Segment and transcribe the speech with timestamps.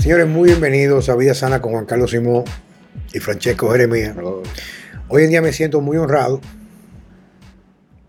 [0.00, 2.44] Señores, muy bienvenidos a Vida Sana con Juan Carlos Simón
[3.12, 4.16] y Francesco Jeremía.
[5.08, 6.40] Hoy en día me siento muy honrado,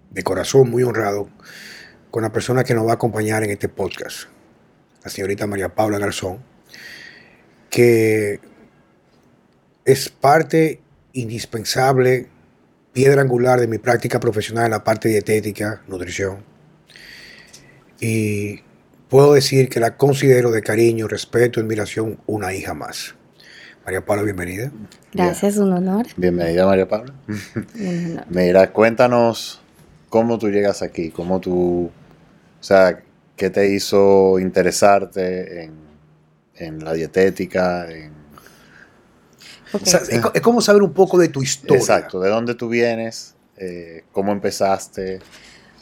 [0.09, 1.27] de corazón muy honrado,
[2.09, 4.29] con la persona que nos va a acompañar en este podcast,
[5.03, 6.39] la señorita María Paula Garzón,
[7.69, 8.39] que
[9.83, 10.79] es parte
[11.11, 12.29] indispensable,
[12.93, 16.45] piedra angular de mi práctica profesional en la parte dietética, nutrición.
[17.99, 18.61] Y
[19.11, 23.13] puedo decir que la considero de cariño, respeto, admiración, una hija más.
[23.83, 24.71] María Paula, bienvenida.
[25.11, 26.07] Gracias, un honor.
[26.15, 27.13] Bienvenida, María Paula.
[28.29, 29.61] Mira, cuéntanos
[30.07, 33.03] cómo tú llegas aquí, cómo tú, o sea,
[33.35, 35.73] qué te hizo interesarte en,
[36.55, 38.13] en la dietética, en
[39.73, 41.77] es, como saber un poco de tu historia.
[41.77, 45.19] Exacto, de dónde tú vienes, eh, cómo empezaste.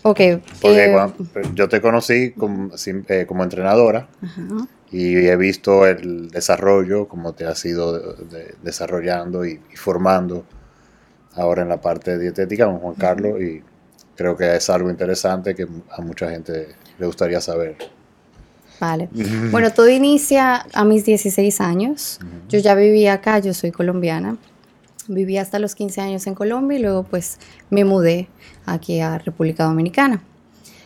[0.03, 0.19] Ok.
[0.61, 1.11] Porque eh,
[1.53, 4.07] yo te conocí como, eh, como entrenadora
[4.91, 8.15] y he visto el desarrollo, cómo te has ido
[8.63, 10.45] desarrollando y, formando
[11.35, 13.61] ahora en la parte dietética con Juan Carlos y
[14.15, 17.77] creo que es algo interesante que a mucha gente le gustaría saber.
[18.79, 19.09] Vale.
[19.51, 22.19] Bueno, todo inicia a mis 16 años.
[22.47, 24.37] Yo ya vivía acá, yo soy colombiana.
[25.09, 27.39] Viví hasta los 15 años en Colombia y luego pues
[27.71, 28.27] me mudé
[28.67, 30.21] aquí a República Dominicana.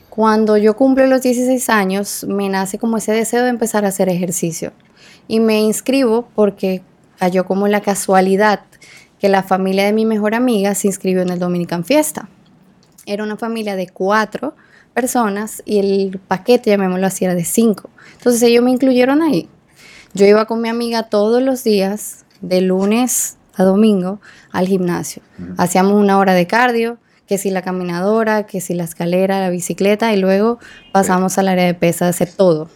[0.10, 4.08] Cuando yo cumplo los 16 años, me nace como ese deseo de empezar a hacer
[4.08, 4.72] ejercicio.
[5.28, 6.84] Y me inscribo porque
[7.20, 8.62] cayó como la casualidad
[9.20, 12.30] que la familia de mi mejor amiga se inscribió en el Dominican Fiesta.
[13.06, 14.56] Era una familia de cuatro
[14.94, 17.90] personas y el paquete, llamémoslo así, era de cinco.
[18.14, 19.50] Entonces ellos me incluyeron ahí.
[20.14, 24.20] Yo iba con mi amiga todos los días, de lunes a domingo,
[24.52, 25.22] al gimnasio.
[25.58, 30.14] Hacíamos una hora de cardio, que si la caminadora, que si la escalera, la bicicleta,
[30.14, 30.60] y luego
[30.92, 32.70] pasamos al área de pesa a hacer todo.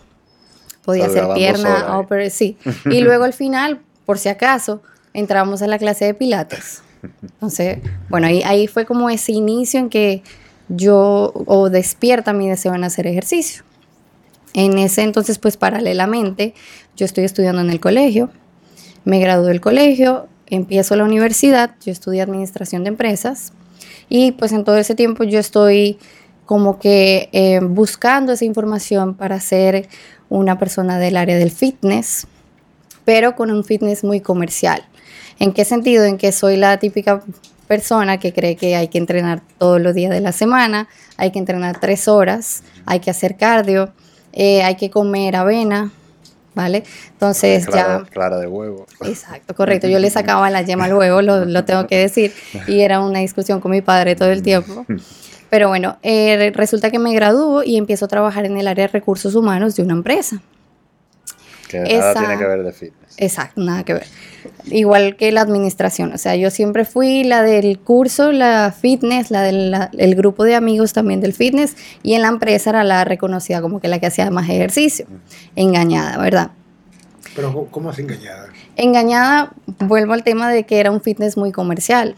[0.85, 2.57] Podía hacer pierna, upper, sí.
[2.85, 4.81] y luego al final, por si acaso,
[5.13, 6.81] entramos a la clase de pilates.
[7.21, 10.23] Entonces, bueno, ahí, ahí fue como ese inicio en que
[10.69, 13.63] yo o despierta mi deseo en hacer ejercicio.
[14.53, 16.53] En ese entonces, pues paralelamente,
[16.95, 18.31] yo estoy estudiando en el colegio,
[19.03, 23.53] me gradué del colegio, empiezo la universidad, yo estudié administración de empresas
[24.09, 25.97] y pues en todo ese tiempo yo estoy
[26.45, 29.89] como que eh, buscando esa información para ser
[30.29, 32.27] una persona del área del fitness,
[33.05, 34.83] pero con un fitness muy comercial.
[35.39, 36.05] ¿En qué sentido?
[36.05, 37.21] En que soy la típica
[37.67, 40.87] persona que cree que hay que entrenar todos los días de la semana,
[41.17, 43.91] hay que entrenar tres horas, hay que hacer cardio,
[44.31, 45.91] eh, hay que comer avena,
[46.57, 46.83] ¿vale?
[47.13, 48.03] Entonces ya...
[48.09, 48.87] Clara de huevo.
[49.05, 49.87] Exacto, correcto.
[49.87, 52.33] Yo le sacaba la yema al huevo, lo, tengo que decir,
[52.67, 54.85] y era una discusión con mi padre todo el tiempo.
[55.49, 58.91] Pero bueno, eh, resulta que me gradúo y empiezo a trabajar en el área de
[58.91, 60.41] recursos humanos de una empresa.
[61.67, 63.15] Que nada tiene que ver de fitness.
[63.17, 64.07] Exacto, nada que ver.
[64.65, 69.41] Igual que la administración, o sea, yo siempre fui la del curso, la fitness, la
[69.41, 73.81] del grupo de amigos también del fitness, y en la empresa era la reconocida como
[73.81, 75.07] que la que hacía más ejercicio.
[75.55, 76.51] Engañada, ¿verdad?
[77.35, 78.47] Pero, ¿cómo es engañada?
[78.75, 82.15] Engañada, vuelvo al tema de que era un fitness muy comercial,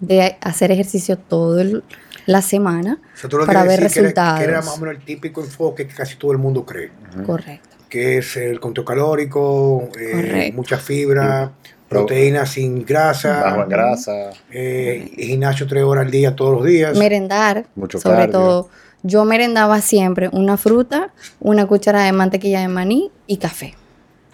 [0.00, 1.82] de hacer ejercicio todo
[2.26, 2.98] la semana
[3.46, 4.38] para ver resultados.
[4.38, 6.90] Que era, más o menos el típico enfoque que casi todo el mundo cree.
[7.26, 11.52] Correcto que es el conteo calórico, eh, mucha fibra,
[11.90, 13.42] proteínas sin grasa.
[13.42, 14.30] Bajo en grasa.
[14.50, 16.96] Eh, gimnasio tres horas al día, todos los días.
[16.96, 17.66] Merendar,
[18.02, 18.70] sobre todo.
[19.02, 23.74] Yo merendaba siempre una fruta, una cuchara de mantequilla de maní y café.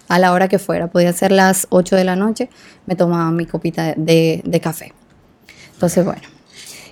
[0.06, 2.50] A la hora que fuera, podía ser las 8 de la noche,
[2.86, 4.92] me tomaba mi copita de, café.
[5.72, 6.22] Entonces, bueno,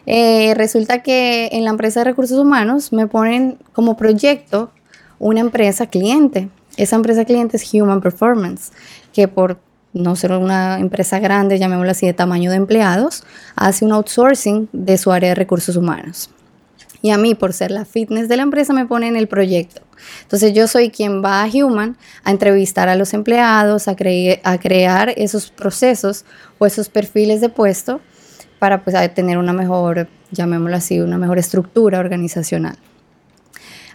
[0.04, 4.72] eh, resulta que en la empresa de recursos humanos me ponen como proyecto
[5.18, 6.48] una empresa cliente.
[6.76, 8.72] Esa empresa cliente es Human Performance,
[9.12, 9.58] que por
[9.92, 14.98] no ser una empresa grande, llamémoslo así, de tamaño de empleados, hace un outsourcing de
[14.98, 16.30] su área de recursos humanos.
[17.02, 19.82] Y a mí, por ser la fitness de la empresa, me pone en el proyecto.
[20.22, 25.14] Entonces yo soy quien va a Human a entrevistar a los empleados, a, a crear
[25.16, 26.24] esos procesos
[26.58, 28.00] o esos perfiles de puesto
[28.58, 32.76] para pues, tener una mejor, llamémoslo así, una mejor estructura organizacional.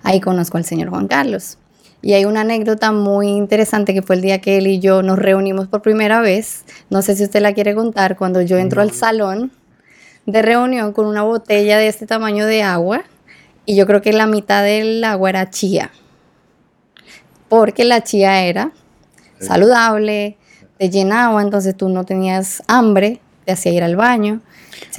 [0.03, 1.57] Ahí conozco al señor Juan Carlos.
[2.01, 5.19] Y hay una anécdota muy interesante que fue el día que él y yo nos
[5.19, 6.65] reunimos por primera vez.
[6.89, 8.17] No sé si usted la quiere contar.
[8.17, 9.51] Cuando yo entro al salón
[10.25, 13.03] de reunión con una botella de este tamaño de agua
[13.65, 15.91] y yo creo que la mitad del agua era chía.
[17.49, 18.71] Porque la chía era
[19.39, 20.37] saludable,
[20.77, 24.41] te llenaba, entonces tú no tenías hambre, te hacía ir al baño.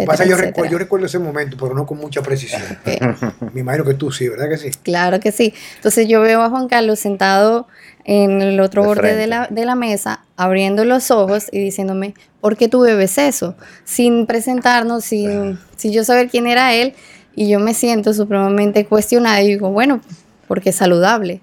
[0.06, 2.62] Pasa, yo, recuerdo, yo, recuerdo, ese momento, pero no con mucha precisión.
[3.52, 4.70] Me imagino que tú sí, ¿verdad que sí?
[4.82, 5.54] Claro que sí.
[5.76, 7.66] Entonces yo veo a Juan Carlos sentado
[8.04, 12.56] en el otro borde de la, de la, mesa, abriendo los ojos y diciéndome, ¿por
[12.56, 13.56] qué tú bebes eso?
[13.84, 16.94] Sin presentarnos, sin, sin yo saber quién era él.
[17.34, 20.00] Y yo me siento supremamente cuestionada y digo, bueno,
[20.48, 21.40] porque es saludable.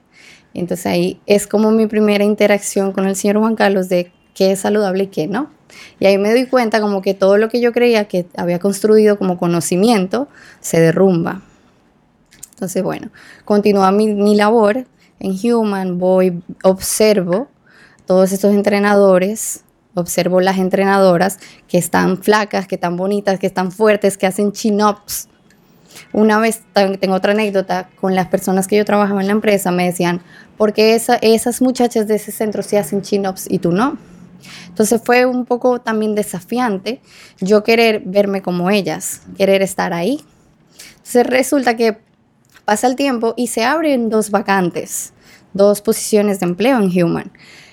[0.53, 4.59] Entonces ahí es como mi primera interacción con el señor Juan Carlos de qué es
[4.59, 5.49] saludable y qué no.
[5.99, 9.17] Y ahí me doy cuenta como que todo lo que yo creía que había construido
[9.17, 10.27] como conocimiento
[10.61, 11.41] se derrumba.
[12.51, 13.09] Entonces, bueno,
[13.45, 14.85] continúa mi, mi labor
[15.19, 17.47] en Human, voy, observo
[18.05, 24.17] todos estos entrenadores, observo las entrenadoras que están flacas, que están bonitas, que están fuertes,
[24.17, 25.27] que hacen chin-ups.
[26.13, 29.85] Una vez, tengo otra anécdota, con las personas que yo trabajaba en la empresa, me
[29.85, 30.21] decían,
[30.57, 33.97] ¿por qué esa, esas muchachas de ese centro sí hacen chin-ups y tú no?
[34.67, 37.01] Entonces fue un poco también desafiante
[37.39, 40.23] yo querer verme como ellas, querer estar ahí.
[40.97, 41.97] Entonces resulta que
[42.65, 45.13] pasa el tiempo y se abren dos vacantes,
[45.53, 47.31] dos posiciones de empleo en Human.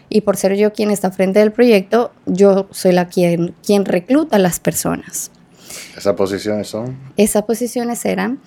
[0.09, 4.37] Y por ser yo quien está frente del proyecto, yo soy la quien, quien recluta
[4.37, 5.31] a las personas.
[5.97, 6.97] ¿Esas posiciones son?
[7.17, 8.41] Esas posiciones eran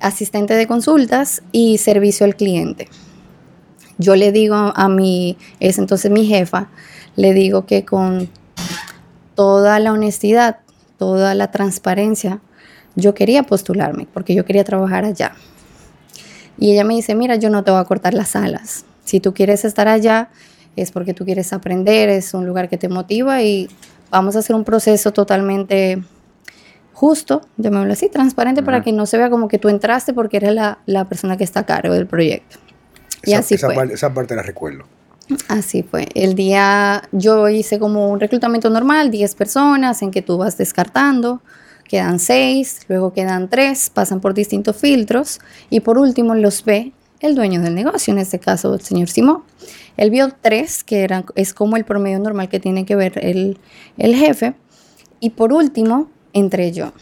[0.00, 2.88] asistente de consultas y servicio al cliente.
[3.98, 6.70] Yo le digo a mi, es entonces mi jefa,
[7.16, 8.28] le digo que con
[9.34, 10.58] toda la honestidad,
[10.98, 12.40] toda la transparencia,
[12.94, 15.32] yo quería postularme porque yo quería trabajar allá.
[16.58, 18.84] Y ella me dice, mira, yo no te voy a cortar las alas.
[19.04, 20.30] Si tú quieres estar allá,
[20.76, 23.68] es porque tú quieres aprender, es un lugar que te motiva y
[24.10, 26.02] vamos a hacer un proceso totalmente
[26.92, 30.54] justo, llamémoslo así, transparente, para que no se vea como que tú entraste porque eres
[30.54, 32.58] la, la persona que está a cargo del proyecto.
[33.24, 33.74] Y así fue.
[33.92, 34.84] esa parte la recuerdo.
[35.48, 36.08] Así fue.
[36.14, 41.42] El día, yo hice como un reclutamiento normal, 10 personas en que tú vas descartando,
[41.84, 45.40] quedan 6, luego quedan 3, pasan por distintos filtros
[45.70, 49.42] y por último los ve el dueño del negocio, en este caso el señor Simón.
[49.96, 53.58] Él vio 3, que eran, es como el promedio normal que tiene que ver el,
[53.98, 54.54] el jefe.
[55.20, 56.92] Y por último, entré yo.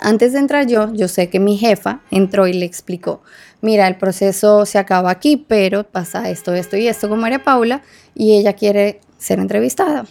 [0.00, 3.22] Antes de entrar yo, yo sé que mi jefa entró y le explicó,
[3.60, 7.82] mira, el proceso se acaba aquí, pero pasa esto, esto y esto con María Paula
[8.14, 10.06] y ella quiere ser entrevistada.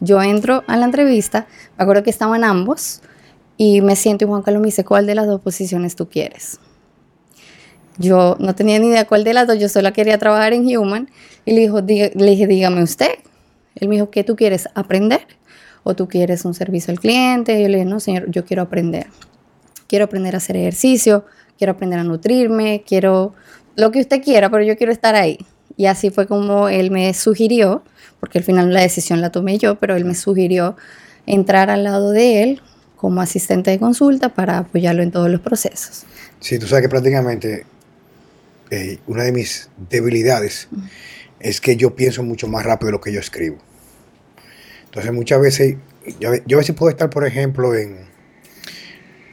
[0.00, 1.46] Yo entro a la entrevista,
[1.78, 3.00] me acuerdo que estaban ambos
[3.56, 6.58] y me siento y Juan Carlos me dice, ¿cuál de las dos posiciones tú quieres?
[7.98, 11.08] Yo no tenía ni idea cuál de las dos, yo solo quería trabajar en Human
[11.46, 13.12] y le, dijo, le dije, dígame usted.
[13.74, 15.26] Él me dijo, ¿qué tú quieres aprender?
[15.82, 17.58] ¿O tú quieres un servicio al cliente?
[17.58, 19.06] Y yo le dije, no, señor, yo quiero aprender.
[19.86, 21.24] Quiero aprender a hacer ejercicio,
[21.58, 23.34] quiero aprender a nutrirme, quiero
[23.76, 25.38] lo que usted quiera, pero yo quiero estar ahí.
[25.76, 27.82] Y así fue como él me sugirió,
[28.20, 30.76] porque al final la decisión la tomé yo, pero él me sugirió
[31.26, 32.62] entrar al lado de él
[32.96, 36.04] como asistente de consulta para apoyarlo en todos los procesos.
[36.40, 37.66] Sí, tú sabes que prácticamente
[38.70, 40.68] eh, una de mis debilidades
[41.40, 43.58] es que yo pienso mucho más rápido de lo que yo escribo.
[44.86, 45.76] Entonces muchas veces,
[46.18, 48.06] yo, yo a veces puedo estar, por ejemplo, en,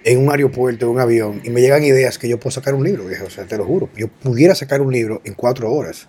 [0.04, 2.84] en un aeropuerto, en un avión, y me llegan ideas que yo puedo sacar un
[2.84, 3.90] libro, viejo, o sea, te lo juro.
[3.96, 6.08] Yo pudiera sacar un libro en cuatro horas.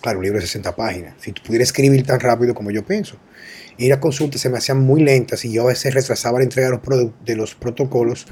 [0.00, 1.14] Claro, un libro de 60 páginas.
[1.20, 3.16] Si pudiera escribir tan rápido como yo pienso.
[3.76, 6.68] Y las consultas se me hacían muy lentas y yo a veces retrasaba la entrega
[6.68, 8.26] de los, de los protocolos,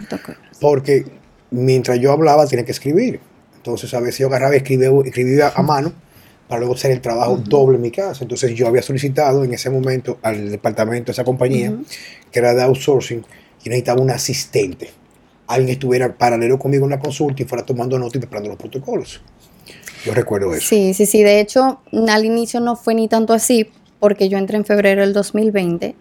[0.61, 1.07] porque
[1.51, 3.21] mientras yo hablaba tenía que escribir.
[3.57, 5.93] Entonces a veces yo agarraba y escribía, escribía a mano
[6.49, 8.25] para luego hacer el trabajo doble en mi casa.
[8.25, 11.75] Entonces yo había solicitado en ese momento al departamento de esa compañía,
[12.31, 13.25] que era de outsourcing,
[13.65, 14.91] y necesitaba un asistente
[15.49, 19.21] alguien estuviera paralelo conmigo en la consulta y fuera tomando nota y preparando los protocolos.
[20.05, 20.69] Yo recuerdo eso.
[20.69, 21.23] Sí, sí, sí.
[21.23, 25.13] De hecho, al inicio no fue ni tanto así, porque yo entré en febrero del
[25.13, 25.97] 2020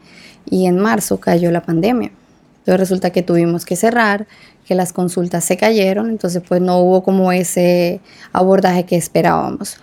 [0.46, 2.12] y en marzo cayó la pandemia.
[2.60, 4.28] Entonces resulta que tuvimos que cerrar,
[4.66, 8.02] que las consultas se cayeron, entonces pues no hubo como ese
[8.34, 9.78] abordaje que esperábamos.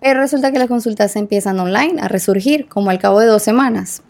[0.00, 4.02] Pero resulta que las consultas empiezan online a resurgir como al cabo de dos semanas.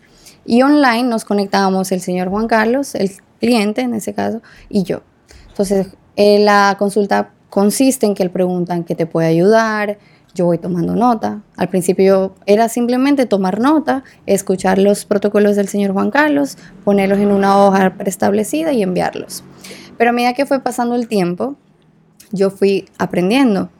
[0.51, 5.03] Y online nos conectábamos el señor Juan Carlos, el cliente en ese caso, y yo.
[5.47, 9.99] Entonces, eh, la consulta consiste en que él pregunta en qué te puede ayudar,
[10.35, 11.41] yo voy tomando nota.
[11.57, 17.31] Al principio era simplemente tomar nota, escuchar los protocolos del señor Juan Carlos, ponerlos en
[17.31, 19.45] una hoja preestablecida y enviarlos.
[19.99, 21.55] Pero a medida que fue pasando el tiempo,
[22.33, 23.71] yo fui aprendiendo.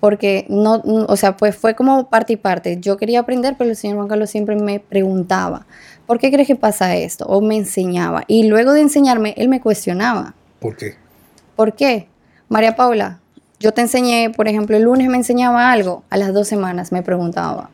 [0.00, 2.78] Porque no, o sea, pues fue como parte y parte.
[2.80, 5.66] Yo quería aprender, pero el señor Juan Carlos siempre me preguntaba,
[6.10, 7.24] ¿por qué crees que pasa esto?
[7.26, 8.24] O me enseñaba.
[8.26, 10.34] Y luego de enseñarme, él me cuestionaba.
[10.58, 10.96] ¿Por qué?
[11.54, 12.08] ¿Por qué?
[12.48, 13.20] María Paula,
[13.60, 17.04] yo te enseñé, por ejemplo, el lunes me enseñaba algo, a las dos semanas me
[17.04, 17.70] preguntaba.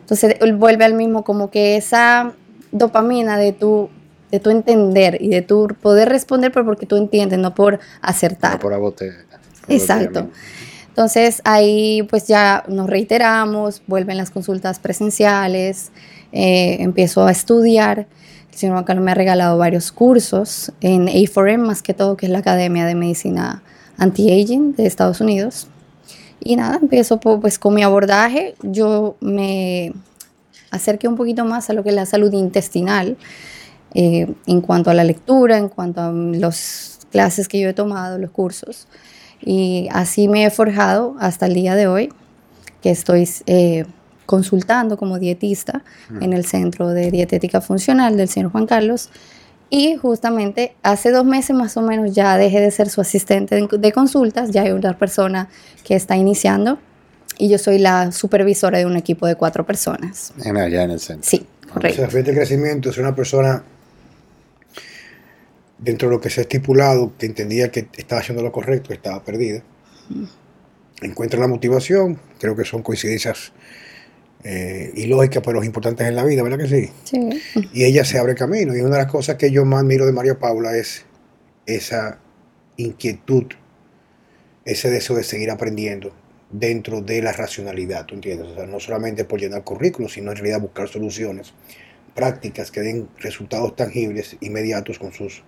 [0.00, 2.34] Entonces él vuelve al mismo, como que esa
[2.72, 3.88] dopamina de tú
[4.30, 8.52] de tu entender y de tu poder responder, pero porque tú entiendes, no por acertar.
[8.52, 9.12] No por abote.
[9.68, 10.28] Exacto.
[10.88, 15.90] Entonces ahí pues ya nos reiteramos, vuelven las consultas presenciales,
[16.32, 18.06] eh, empiezo a estudiar.
[18.50, 22.32] El señor Carlos me ha regalado varios cursos en A4M, más que todo, que es
[22.32, 23.62] la Academia de Medicina
[23.98, 25.68] Anti-Aging de Estados Unidos.
[26.40, 28.54] Y nada, empiezo pues con mi abordaje.
[28.62, 29.92] Yo me
[30.70, 33.16] acerqué un poquito más a lo que es la salud intestinal
[33.94, 38.18] eh, en cuanto a la lectura, en cuanto a las clases que yo he tomado,
[38.18, 38.88] los cursos.
[39.44, 42.12] Y así me he forjado hasta el día de hoy,
[42.80, 43.84] que estoy eh,
[44.32, 45.84] consultando como dietista
[46.22, 49.10] en el Centro de Dietética Funcional del señor Juan Carlos.
[49.68, 53.92] Y justamente hace dos meses más o menos ya dejé de ser su asistente de,
[53.92, 55.50] consultas, ya hay una persona
[55.84, 56.78] que está iniciando
[57.36, 60.32] y yo soy la supervisora de un equipo de cuatro personas.
[60.42, 61.28] Allá en el centro.
[61.28, 62.02] Sí, correcto.
[62.02, 63.62] O sea, de crecimiento es una persona
[65.78, 68.94] dentro de lo que se ha estipulado, que entendía que estaba haciendo lo correcto, que
[68.94, 69.62] estaba perdida.
[71.02, 73.52] Encuentra la motivación, creo que son coincidencias
[74.44, 76.90] eh, ilógicas, pero importantes en la vida, ¿verdad que sí?
[77.04, 77.68] Sí.
[77.72, 78.76] Y ella se abre camino.
[78.76, 81.04] Y una de las cosas que yo más miro de María Paula es
[81.66, 82.18] esa
[82.76, 83.46] inquietud,
[84.64, 86.12] ese deseo de seguir aprendiendo
[86.50, 88.48] dentro de la racionalidad, ¿tú entiendes?
[88.48, 91.54] O sea, no solamente por llenar currículos, sino en realidad buscar soluciones
[92.14, 95.42] prácticas que den resultados tangibles, inmediatos con sus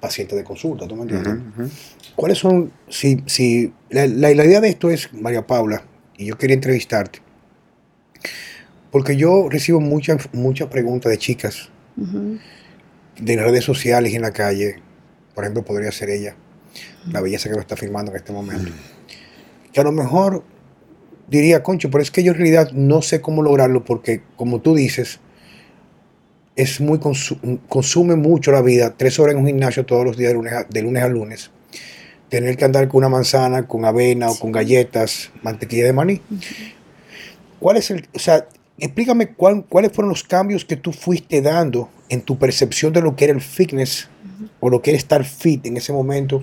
[0.00, 1.70] paciente de consulta, ¿tú me entiendes?
[2.16, 5.84] ¿Cuáles son, si, si la, la, idea de esto es, María Paula,
[6.18, 7.20] y yo quería entrevistarte,
[8.92, 11.70] porque yo recibo muchas muchas preguntas de chicas.
[11.96, 14.76] De las redes sociales y en la calle,
[15.34, 16.36] por ejemplo, podría ser ella,
[17.10, 18.72] la belleza que lo está firmando en este momento,
[19.72, 20.44] que a lo mejor
[21.28, 24.74] diría, concho, pero es que yo en realidad no sé cómo lograrlo porque, como tú
[24.74, 25.20] dices,
[26.56, 26.98] es muy
[27.68, 30.64] consume mucho la vida, tres horas en un gimnasio todos los días de lunes, a,
[30.64, 31.50] de lunes a lunes.
[32.28, 36.20] Tener que andar con una manzana, con avena o con galletas, mantequilla de maní.
[37.58, 38.46] ¿Cuál es el, o sea,
[38.78, 43.24] explícame cuáles fueron los cambios que tú fuiste dando en tu percepción de lo que
[43.24, 44.08] era el fitness
[44.60, 46.42] o lo que era estar fit en ese momento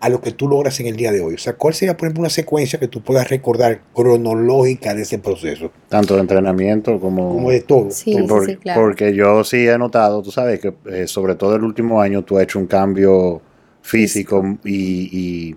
[0.00, 1.34] a lo que tú logras en el día de hoy?
[1.34, 5.18] O sea, ¿cuál sería, por ejemplo, una secuencia que tú puedas recordar cronológica de ese
[5.18, 5.70] proceso?
[5.88, 7.34] Tanto de entrenamiento como...
[7.34, 7.90] Como de todo.
[7.90, 8.80] Sí, por, sí, claro.
[8.80, 12.38] Porque yo sí he notado, tú sabes, que eh, sobre todo el último año tú
[12.38, 13.42] has hecho un cambio
[13.82, 15.56] físico y, y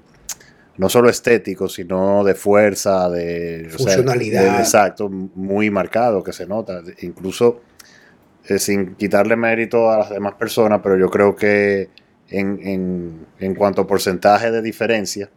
[0.78, 3.68] no solo estético, sino de fuerza, de...
[3.70, 4.42] Funcionalidad.
[4.42, 6.82] O sea, de, exacto, muy marcado que se nota.
[7.02, 7.62] Incluso
[8.46, 11.90] eh, sin quitarle mérito a las demás personas, pero yo creo que
[12.30, 15.30] en, en, en cuanto a porcentaje de diferencia,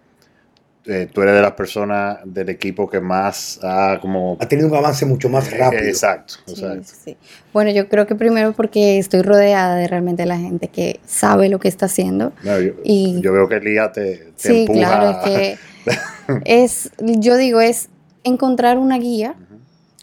[0.87, 4.37] eh, tú eres de las personas del equipo que más ha como...
[4.41, 5.83] Ha tenido un avance mucho más rápido.
[5.83, 6.83] Eh, exacto, Sí, exacto.
[7.05, 7.17] sí.
[7.53, 11.59] Bueno, yo creo que primero porque estoy rodeada de realmente la gente que sabe lo
[11.59, 12.33] que está haciendo.
[12.43, 14.79] No, yo, Y- yo veo que Lía te, te Sí, empuja.
[14.79, 15.59] claro, es que
[16.45, 17.89] es, yo digo, es
[18.25, 19.35] encontrar una guía,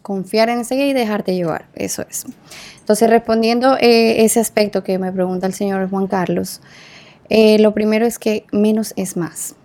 [0.02, 2.26] confiar en esa guía y dejarte llevar, eso es.
[2.80, 6.62] Entonces, respondiendo eh, ese aspecto que me pregunta el señor Juan Carlos,
[7.30, 9.56] eh, lo primero es que menos es más.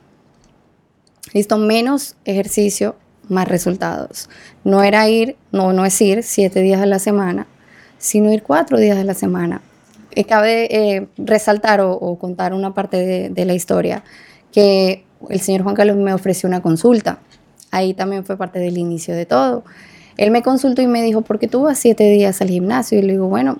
[1.33, 2.97] Listo, menos ejercicio,
[3.29, 4.29] más resultados.
[4.65, 7.47] No era ir, no, no es ir siete días a la semana,
[7.99, 9.61] sino ir cuatro días a la semana.
[10.13, 14.03] Eh, cabe eh, resaltar o, contar una parte de, de la historia
[14.53, 17.19] que el señor Juan Carlos me ofreció una consulta.
[17.71, 19.65] Ahí también fue parte del inicio de todo.
[20.17, 22.99] Él me consultó y me dijo, ¿por qué tú vas siete días al gimnasio?
[22.99, 23.59] Y le digo, bueno,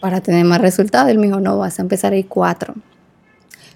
[0.00, 1.10] para tener más resultados.
[1.10, 2.74] Él me dijo, no, vas a empezar a cuatro.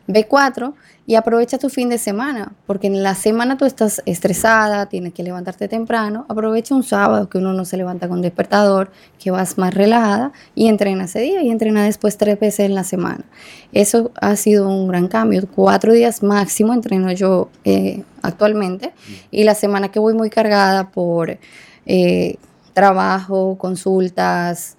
[0.07, 0.75] Ve cuatro
[1.07, 5.23] y aprovecha tu fin de semana, porque en la semana tú estás estresada, tienes que
[5.23, 6.25] levantarte temprano.
[6.29, 10.69] Aprovecha un sábado que uno no se levanta con despertador, que vas más relajada y
[10.69, 13.25] entrena ese día y entrena después tres veces en la semana.
[13.73, 15.43] Eso ha sido un gran cambio.
[15.53, 18.93] Cuatro días máximo entreno yo eh, actualmente
[19.31, 21.39] y la semana que voy muy cargada por
[21.87, 22.37] eh,
[22.73, 24.77] trabajo, consultas,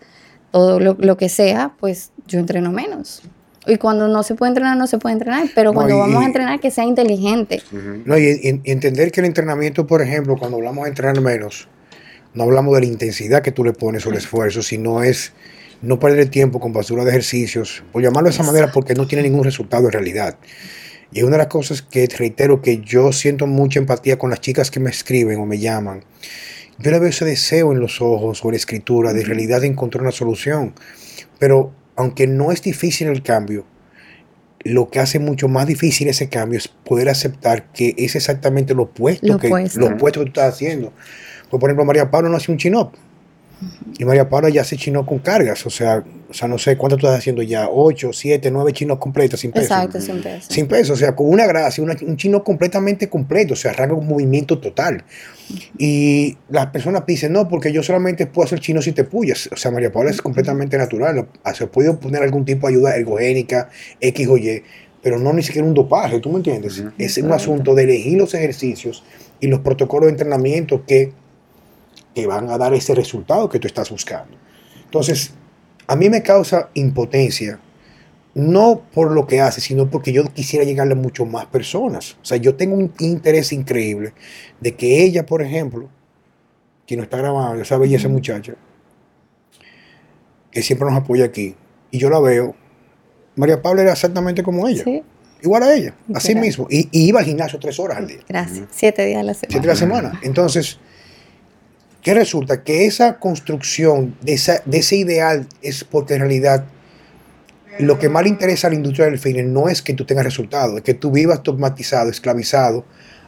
[0.52, 3.22] todo lo, lo que sea, pues yo entreno menos.
[3.68, 6.24] Y cuando no se puede entrenar, no se puede entrenar, pero No, cuando y- vamos
[6.24, 7.62] a entrenar, que sea inteligente.
[8.06, 11.68] No, y, entender que el entrenamiento, por ejemplo, cuando hablamos de entrenar menos,
[12.34, 15.34] no hablamos de la intensidad que tú le pones o el esfuerzo, sino es
[15.82, 19.06] no perder el tiempo con basura de ejercicios, por llamarlo de esa manera, porque no
[19.08, 20.38] tiene ningún resultado en realidad.
[21.12, 24.40] Y es una de las cosas que reitero que yo siento mucha empatía con las
[24.42, 26.04] chicas que me escriben o me llaman.
[26.80, 29.68] Yo le veo ese deseo en los ojos o en la escritura de realidad de
[29.68, 30.74] encontrar una solución.
[31.38, 33.66] Pero aunque no es difícil el cambio,
[34.64, 38.84] lo que hace mucho más difícil ese cambio es poder aceptar que es exactamente lo
[38.84, 39.80] opuesto, Lo que, opuesto.
[39.80, 40.94] lo opuesto que tú estás haciendo.
[41.50, 42.92] Pues, por ejemplo, María Pablo no hace un chin-up.
[44.00, 46.98] Y María Paula ya se chinó con cargas, o sea, o sea, no sé cuánto
[46.98, 49.66] tú estás haciendo ya, 8, 7, 9 chinos completos sin peso.
[49.66, 50.48] Exacto, sin peso.
[50.52, 53.94] Sin peso, o sea, con una gracia, una- un chino completamente completo, o sea, arranca
[53.96, 55.04] un movimiento total.
[55.78, 59.50] Y las personas dicen, no, porque yo solamente puedo hacer chino si te puyas.
[59.52, 61.28] O sea, María Paula es completamente natural.
[61.44, 64.64] O sea, puede poner algún tipo de ayuda ergogénica, X o Y,
[65.04, 66.84] pero no ni siquiera un dopaje, ¿tú me entiendes?
[66.98, 69.04] Es un asunto de elegir los ejercicios
[69.40, 71.12] y los protocolos de entrenamiento que,
[72.14, 74.38] que van a dar ese resultado que tú estás buscando.
[74.84, 75.34] Entonces,
[75.88, 77.60] a mí me causa impotencia,
[78.34, 82.18] no por lo que hace, sino porque yo quisiera llegarle a mucho más personas.
[82.22, 84.14] O sea, yo tengo un interés increíble
[84.60, 85.90] de que ella, por ejemplo,
[86.88, 88.54] quien nos está grabando, esa belleza muchacha,
[90.52, 91.56] que siempre nos apoya aquí,
[91.92, 92.56] y yo la veo,
[93.36, 95.02] María Pablo era exactamente como ella, Sí,
[95.42, 98.68] igual a ella, así mismo, y, y iba al gimnasio tres horas al día gracias.
[98.72, 100.02] Siete días a la siete de semana.
[100.02, 100.20] la semana.
[100.24, 100.80] Entonces,
[102.02, 102.64] ¿qué resulta?
[102.64, 106.66] Que esa construcción de, esa, de ese ideal es porque en realidad
[107.80, 110.26] lo que más le interesa a la industria del fitness no es que tú tengas
[110.26, 112.86] resultados, es que tú vivas dogmatizado, esclavizado,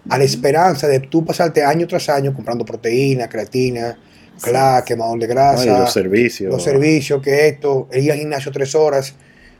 [0.10, 3.98] a la esperanza de tú pasarte año tras año comprando proteína, creatina,
[4.36, 4.50] Sí.
[4.50, 6.52] CLA, quemador de grasa, los servicios.
[6.52, 9.14] los servicios, que esto, el ir al gimnasio tres horas.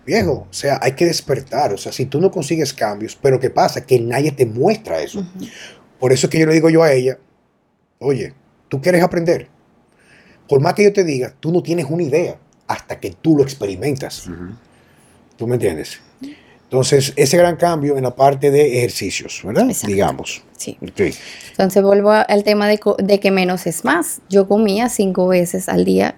[0.06, 1.72] Viejo, o sea, hay que despertar.
[1.74, 3.86] O sea, si tú no consigues cambios, pero ¿qué pasa?
[3.86, 5.26] Que nadie te muestra eso.
[6.00, 7.20] Por eso es que yo le digo yo a ella,
[8.00, 8.34] oye,
[8.74, 9.50] tú quieres aprender.
[10.50, 13.44] Por más que yo te diga, tú no tienes una idea hasta que tú lo
[13.44, 14.28] experimentas.
[15.38, 16.00] ¿Tú me entiendes?
[16.64, 19.70] Entonces, ese gran cambio en la parte de ejercicios, ¿verdad?
[19.70, 19.94] Exacto.
[19.94, 20.44] Digamos.
[20.58, 20.76] Sí.
[20.82, 21.02] Ok.
[21.52, 24.22] Entonces vuelvo al tema de, de que menos es más.
[24.28, 26.16] Yo comía cinco veces al día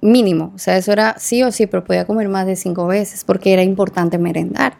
[0.00, 0.52] mínimo.
[0.54, 3.52] O sea, eso era sí o sí, pero podía comer más de cinco veces porque
[3.52, 4.78] era importante merendar.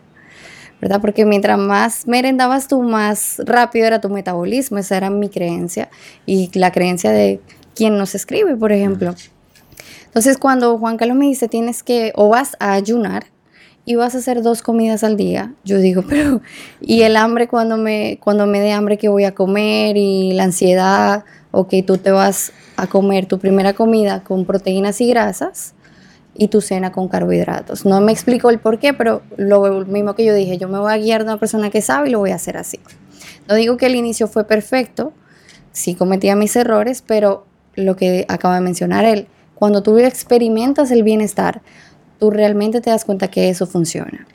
[0.80, 1.00] ¿Verdad?
[1.00, 4.78] Porque mientras más merendabas tú, más rápido era tu metabolismo.
[4.78, 5.90] Esa era mi creencia
[6.25, 7.40] y la creencia de
[7.75, 9.14] quien nos escribe, por ejemplo.
[10.06, 13.26] Entonces, cuando Juan Carlos me dice tienes que o vas a ayunar
[13.84, 16.40] y vas a hacer dos comidas al día, yo digo, pero
[16.80, 20.44] y el hambre cuando me cuando me dé hambre que voy a comer y la
[20.44, 25.74] ansiedad o que tú te vas a comer tu primera comida con proteínas y grasas
[26.35, 27.85] y tu cena con carbohidratos.
[27.85, 30.93] No me explico el por qué, pero lo mismo que yo dije, yo me voy
[30.93, 32.81] a guiar de una persona que sabe y lo voy a hacer así.
[33.49, 35.12] No digo que el inicio fue perfecto,
[35.73, 41.03] sí cometía mis errores, pero lo que acaba de mencionar él, cuando tú experimentas el
[41.03, 41.62] bienestar,
[42.19, 44.27] tú realmente te das cuenta que eso funciona.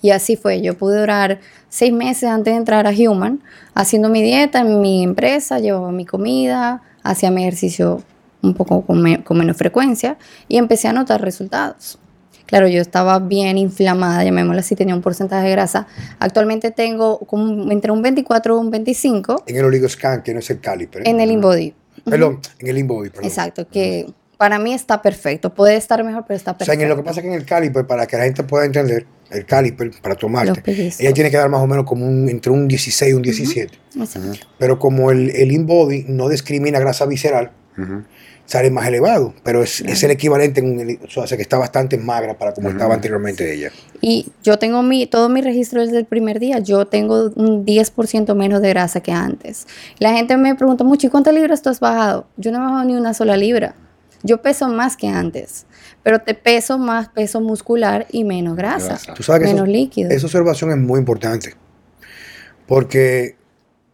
[0.00, 3.40] Y así fue, yo pude durar seis meses antes de entrar a Human,
[3.74, 8.02] haciendo mi dieta en mi empresa, llevaba mi comida, hacía mi ejercicio
[8.42, 11.98] un poco con, me- con menos frecuencia y empecé a notar resultados.
[12.46, 15.86] Claro, yo estaba bien inflamada, llamémoslo así, tenía un porcentaje de grasa.
[16.18, 20.50] Actualmente tengo como entre un 24 y un 25 En el oligoscan, que no es
[20.50, 21.06] el caliper.
[21.08, 21.72] en el InBody.
[22.04, 23.24] Perdón, en el inbody, perdón.
[23.26, 25.54] Exacto, que para mí está perfecto.
[25.54, 26.82] Puede estar mejor, pero está O sea, perfecto.
[26.82, 29.06] en lo que pasa es que en el caliper, para que la gente pueda entender,
[29.30, 30.62] el caliper para tomarte,
[30.98, 33.78] ella tiene que dar más o menos como un, entre un 16 y un 17.
[33.96, 34.46] Exacto.
[34.58, 37.52] Pero como el, el InBody no discrimina grasa visceral.
[38.52, 39.32] Sale más elevado.
[39.42, 42.68] Pero es, es el equivalente, en un, o sea, que está bastante magra para como
[42.68, 43.70] estaba anteriormente ella.
[44.02, 46.58] Y yo tengo mi, todo mi registro desde el primer día.
[46.58, 49.66] Yo tengo un 10% menos de grasa que antes.
[49.98, 52.26] La gente me pregunta mucho, ¿y cuántas libras tú has bajado?
[52.36, 53.74] Yo no he bajado ni una sola libra.
[54.22, 55.66] Yo peso más que antes,
[56.04, 59.14] pero te peso más peso muscular y menos grasa, Grasa.
[59.14, 60.10] Tú sabes que menos eso- líquido.
[60.10, 61.54] Esa observación es muy importante.
[62.66, 63.36] Porque,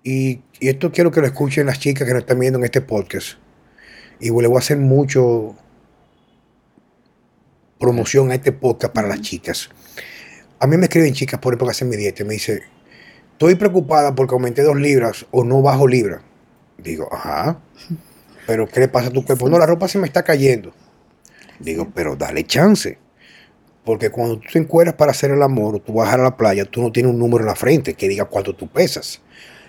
[0.02, 2.80] y, y esto quiero que lo escuchen las chicas que nos están viendo en este
[2.80, 3.38] podcast.
[4.20, 5.54] Y le voy a hacer mucho
[7.78, 9.70] promoción a este podcast para las chicas.
[10.58, 12.62] A mí me escriben chicas por que hacen mi dieta y me dice,
[13.32, 16.22] estoy preocupada porque aumenté dos libras o no bajo libras.
[16.78, 17.60] Digo, ajá,
[18.46, 19.48] pero ¿qué le pasa a tu cuerpo?
[19.48, 20.72] No, la ropa se me está cayendo.
[21.60, 22.98] Digo, pero dale chance.
[23.84, 26.64] Porque cuando tú te encuentras para hacer el amor o tú vas a la playa,
[26.64, 29.22] tú no tienes un número en la frente que diga cuánto tú pesas.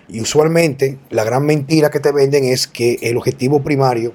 [0.08, 4.12] Y usualmente la gran mentira que te venden es que el objetivo primario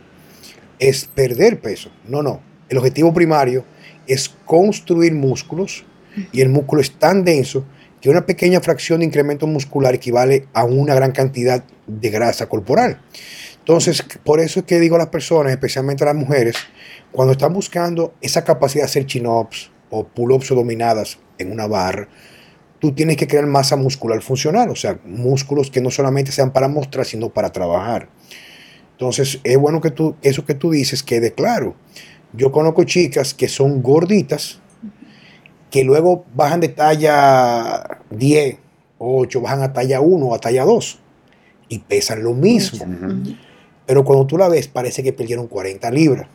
[0.80, 1.90] es perder peso.
[2.08, 2.42] No, no.
[2.70, 3.64] El objetivo primario
[4.08, 5.86] es construir músculos
[6.32, 7.66] y el músculo es tan denso
[8.02, 13.02] que una pequeña fracción de incremento muscular equivale a una gran cantidad de grasa corporal.
[13.60, 16.56] Entonces, por eso es que digo a las personas, especialmente a las mujeres,
[17.12, 22.08] cuando están buscando esa capacidad de hacer chin-ups o pull-ups o dominadas en una barra,
[22.80, 26.68] tú tienes que crear masa muscular funcional, o sea, músculos que no solamente sean para
[26.68, 28.10] mostrar, sino para trabajar.
[28.96, 31.76] Entonces, es bueno que tú, eso que tú dices quede claro.
[32.32, 34.62] Yo conozco chicas que son gorditas,
[35.70, 38.58] que luego bajan de talla 10,
[38.98, 41.00] 8, bajan a talla 1 o a talla 2
[41.68, 42.86] y pesan lo mismo.
[43.86, 46.28] Pero cuando tú la ves, parece que perdieron 40 libras,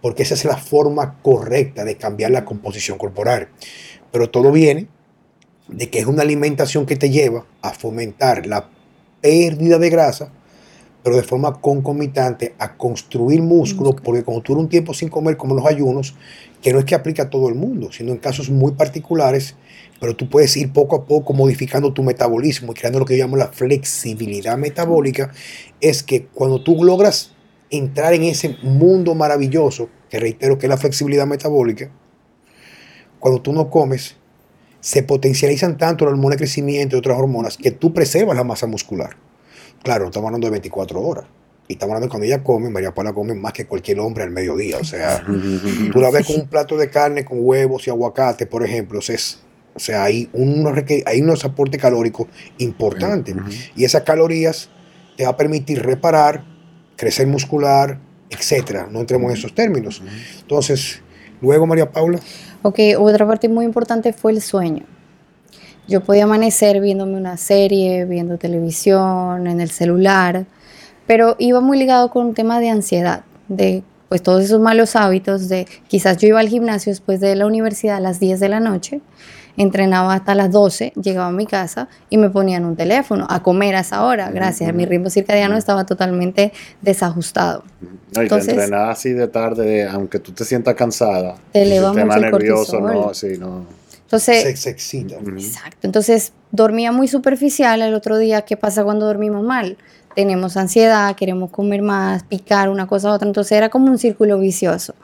[0.00, 3.48] porque esa es la forma correcta de cambiar la composición corporal.
[4.12, 4.86] Pero todo viene
[5.66, 8.68] de que es una alimentación que te lleva a fomentar la
[9.20, 10.30] pérdida de grasa,
[11.06, 15.54] pero de forma concomitante a construir músculo, porque cuando tú un tiempo sin comer, como
[15.54, 16.16] los ayunos,
[16.60, 19.54] que no es que aplica a todo el mundo, sino en casos muy particulares,
[20.00, 23.22] pero tú puedes ir poco a poco modificando tu metabolismo y creando lo que yo
[23.22, 25.30] llamo la flexibilidad metabólica,
[25.80, 27.36] es que cuando tú logras
[27.70, 31.88] entrar en ese mundo maravilloso, que reitero que es la flexibilidad metabólica,
[33.20, 34.16] cuando tú no comes,
[34.80, 38.66] se potencializan tanto la hormona de crecimiento y otras hormonas que tú preservas la masa
[38.66, 39.24] muscular.
[39.82, 41.24] Claro, no estamos hablando de 24 horas.
[41.68, 44.30] Y estamos hablando de cuando ella come, María Paula come más que cualquier hombre al
[44.30, 44.78] mediodía.
[44.78, 45.24] O sea,
[45.92, 49.00] tú la ves con un plato de carne con huevos y aguacate, por ejemplo.
[49.00, 49.40] O sea, es,
[49.74, 53.34] o sea, hay unos, hay unos aportes calóricos importantes.
[53.74, 54.70] Y esas calorías
[55.16, 56.44] te va a permitir reparar,
[56.96, 57.98] crecer muscular,
[58.30, 58.88] etcétera.
[58.90, 60.02] No entremos en esos términos.
[60.40, 61.02] Entonces,
[61.40, 62.20] luego, María Paula.
[62.62, 64.84] Ok, otra parte muy importante fue el sueño.
[65.88, 70.46] Yo podía amanecer viéndome una serie, viendo televisión, en el celular,
[71.06, 75.48] pero iba muy ligado con un tema de ansiedad, de pues todos esos malos hábitos
[75.48, 78.60] de quizás yo iba al gimnasio después de la universidad a las 10 de la
[78.60, 79.00] noche
[79.56, 83.74] entrenaba hasta las 12, llegaba a mi casa y me ponían un teléfono a comer
[83.76, 84.30] a esa hora.
[84.30, 87.64] Gracias, mi ritmo circadiano estaba totalmente desajustado.
[88.14, 92.14] No, y Entonces, entrenar así de tarde, aunque tú te sientas cansada, te eleva mucho
[92.14, 93.64] el nervioso, no, sí, no.
[94.06, 95.16] Entonces, se, excita.
[95.16, 95.78] Exacto.
[95.82, 98.42] Entonces, dormía muy superficial el otro día.
[98.42, 99.76] ¿Qué pasa cuando dormimos mal?
[100.14, 103.26] Tenemos ansiedad, queremos comer más, picar una cosa a otra.
[103.26, 104.94] Entonces, era como un círculo vicioso.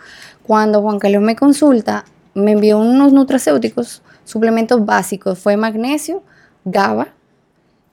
[0.46, 6.22] Cuando Juan Carlos me consulta, me envió unos nutracéuticos suplementos básicos fue magnesio,
[6.64, 7.08] GABA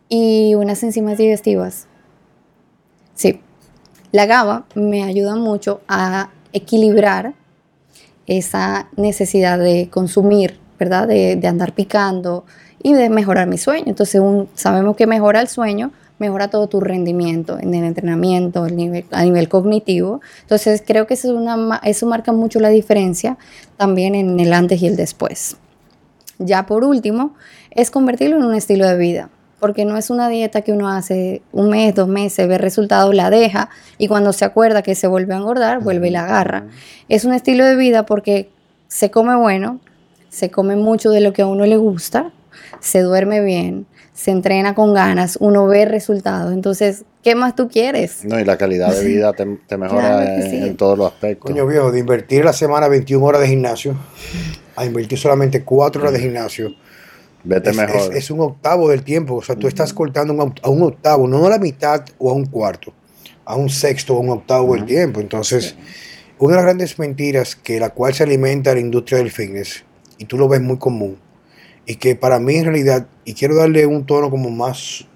[0.08, 1.88] y unas enzimas digestivas.
[3.13, 3.41] Sí,
[4.12, 7.34] la GABA me ayuda mucho a equilibrar
[8.26, 11.08] esa necesidad de consumir, ¿verdad?
[11.08, 12.46] De, andar picando
[12.82, 13.86] y de mejorar mi sueño.
[13.88, 14.22] Entonces,
[14.56, 20.22] sabemos que mejora el sueño, mejora todo tu rendimiento en el entrenamiento, a nivel cognitivo.
[20.42, 23.38] Entonces, creo que eso, es una, eso marca mucho la diferencia
[23.78, 25.58] también en el antes y el después.
[26.39, 27.36] Ya por último,
[27.72, 31.42] es convertirlo en un estilo de vida, porque no es una dieta que uno hace
[31.52, 35.34] un mes, dos meses, ve resultados, la deja y cuando se acuerda que se vuelve
[35.34, 36.68] a engordar, vuelve y la agarra.
[37.10, 38.50] Es un estilo de vida porque
[38.88, 39.82] se come bueno,
[40.30, 42.32] se come mucho de lo que a uno le gusta,
[42.80, 46.54] se duerme bien, se entrena con ganas, uno ve resultados.
[46.54, 48.26] Entonces, ¿qué más tú quieres?
[48.26, 51.50] No, y la calidad de vida te, mejora en, todos los aspectos.
[51.50, 53.96] Coño viejo, de invertir la semana 21 horas de gimnasio
[54.76, 56.72] a invertir solamente 4 horas de gimnasio.
[57.44, 58.15] Vete es, mejor.
[58.15, 59.36] Es, un octavo del tiempo.
[59.36, 62.46] O sea, tú estás cortando a un octavo, no a la mitad o a un
[62.46, 62.94] cuarto,
[63.46, 65.22] a un sexto o un octavo del tiempo.
[65.22, 65.76] Entonces,
[66.39, 69.84] una de las grandes mentiras que la cual se alimenta la industria del fitness,
[70.19, 71.17] y tú lo ves muy común,
[71.88, 75.08] y que para mí en realidad, y quiero darle un tono como más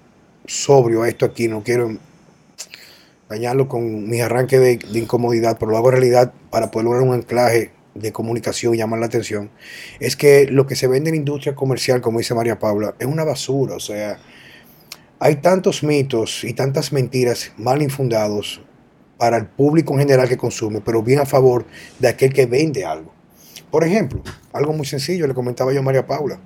[0.46, 1.96] sobrio a esto aquí, no quiero
[3.28, 7.14] dañarlo con mis arranques de, incomodidad, pero lo hago en realidad para poder lograr un
[7.14, 9.50] anclaje de comunicación y llamar la atención,
[10.00, 13.24] es que lo que se vende en industria comercial, como dice María Paula, es una
[13.24, 13.76] basura.
[13.76, 14.18] O sea,
[15.20, 18.60] hay tantos mitos y tantas mentiras mal infundados
[19.16, 21.66] para el público en general que consume, pero bien a favor
[22.00, 23.12] de aquel que vende algo.
[23.74, 26.38] Por ejemplo, algo muy sencillo, le comentaba yo a María Paula.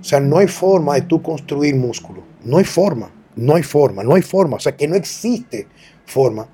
[0.00, 2.24] O sea, no hay forma de tú construir músculo.
[2.42, 4.56] No hay forma, no hay forma, no hay forma.
[4.56, 5.68] O sea, que no existe
[6.04, 6.48] forma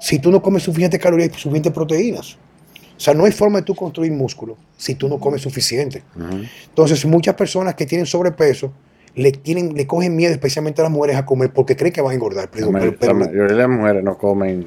[0.00, 2.32] si tú no comes suficientes calorías y suficientes proteínas.
[2.96, 6.02] O sea, no hay forma de tú construir músculo si tú no comes suficiente.
[6.70, 8.72] Entonces, muchas personas que tienen sobrepeso
[9.14, 12.10] le, tienen, le cogen miedo, especialmente a las mujeres, a comer porque creen que van
[12.10, 12.50] a engordar.
[12.50, 14.66] Pero, la, mayoría de las mujeres no comen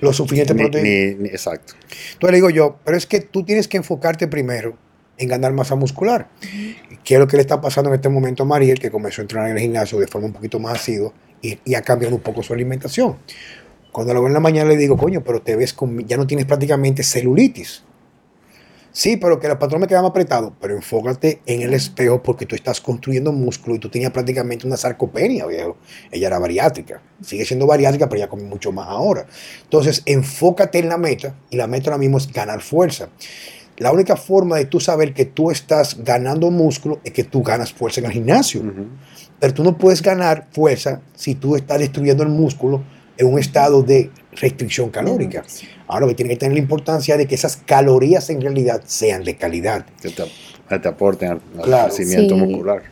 [0.00, 1.28] lo suficiente proteína.
[1.28, 1.74] exacto.
[2.12, 4.76] Entonces le digo yo, pero es que tú tienes que enfocarte primero
[5.16, 6.28] en ganar masa muscular.
[7.04, 9.24] ¿Qué es lo que le está pasando en este momento a Mariel, que comenzó a
[9.24, 12.22] entrenar en el gimnasio de forma un poquito más asidua y, y ha cambiado un
[12.22, 13.16] poco su alimentación?
[13.90, 16.26] Cuando lo veo en la mañana le digo, coño, pero te ves con, ya no
[16.26, 17.82] tienes prácticamente celulitis.
[18.98, 20.54] Sí, pero que el patrón me queda más apretado.
[20.60, 24.76] Pero enfócate en el espejo porque tú estás construyendo músculo y tú tenías prácticamente una
[24.76, 25.76] sarcopenia, viejo.
[26.10, 27.00] Ella era bariátrica.
[27.22, 29.24] Sigue siendo bariátrica, pero ya come mucho más ahora.
[29.62, 33.08] Entonces, enfócate en la meta y la meta ahora mismo es ganar fuerza.
[33.76, 37.72] La única forma de tú saber que tú estás ganando músculo es que tú ganas
[37.72, 38.64] fuerza en el gimnasio.
[39.38, 42.82] Pero tú no puedes ganar fuerza si tú estás destruyendo el músculo
[43.18, 45.44] en un estado de restricción calórica.
[45.88, 49.36] Ahora que tiene que tener la importancia de que esas calorías en realidad sean de
[49.36, 49.84] calidad.
[50.00, 52.82] Que te, aporten al, crecimiento muscular.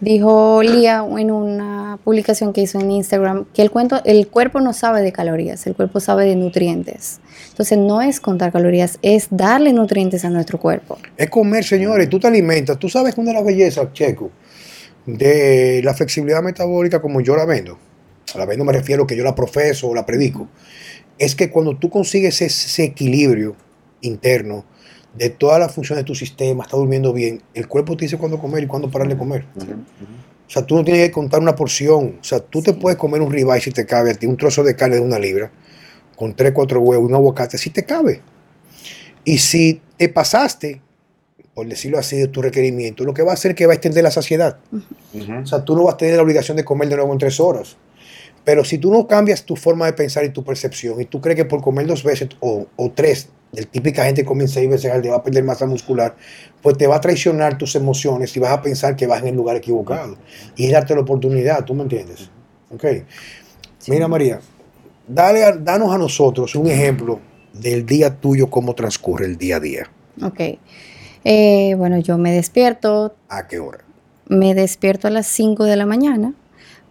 [0.00, 4.72] Dijo Lía en una publicación que hizo en Instagram que el, cuento, el cuerpo no
[4.72, 7.18] sabe de calorías, el cuerpo sabe de nutrientes.
[7.50, 10.98] Entonces no es contar calorías, es darle nutrientes a nuestro cuerpo.
[11.16, 12.78] Es comer, señores, tú te alimentas.
[12.78, 14.30] Tú sabes una de las bellezas, Checo,
[15.04, 17.76] de la flexibilidad metabólica como yo la vendo.
[18.34, 20.48] A la vendo me refiero que yo la profeso o la predico.
[21.18, 23.56] Es que cuando tú consigues ese equilibrio
[24.00, 24.64] interno,
[25.14, 28.38] de todas las funciones de tu sistema, está durmiendo bien, el cuerpo te dice cuándo
[28.38, 29.46] comer y cuándo parar de comer.
[29.56, 32.18] O sea, tú no tienes que contar una porción.
[32.20, 34.96] O sea, tú te puedes comer un ribeye si te cabe, un trozo de carne
[34.96, 35.50] de una libra,
[36.16, 38.22] con tres, cuatro huevos, un aguacate, si te cabe.
[39.24, 40.80] Y si te pasaste,
[41.52, 43.74] por decirlo así, de tu requerimiento, lo que va a hacer es que va a
[43.74, 44.58] extender la saciedad.
[45.42, 47.40] O sea, tú no vas a tener la obligación de comer de nuevo en tres
[47.40, 47.76] horas.
[48.44, 51.36] Pero si tú no cambias tu forma de pensar y tu percepción, y tú crees
[51.36, 55.02] que por comer dos veces o, o tres el típica gente comienza seis veces al
[55.02, 56.16] día, va a perder masa muscular,
[56.62, 59.36] pues te va a traicionar tus emociones y vas a pensar que vas en el
[59.36, 60.16] lugar equivocado.
[60.56, 62.30] Y darte la oportunidad, ¿tú me entiendes?
[62.70, 62.84] Ok.
[63.86, 64.40] Mira, María,
[65.06, 67.20] dale danos a nosotros un ejemplo
[67.54, 69.90] del día tuyo, cómo transcurre el día a día.
[70.22, 70.58] Ok.
[71.24, 73.14] Eh, bueno, yo me despierto.
[73.28, 73.78] ¿A qué hora?
[74.26, 76.34] Me despierto a las 5 de la mañana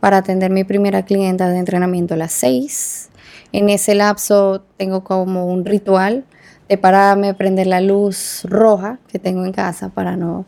[0.08, 3.10] para atender mi primera clienta de entrenamiento a las 6.
[3.52, 6.24] En ese lapso tengo como un ritual
[6.70, 10.46] de pararme, prender la luz roja que tengo en casa para no,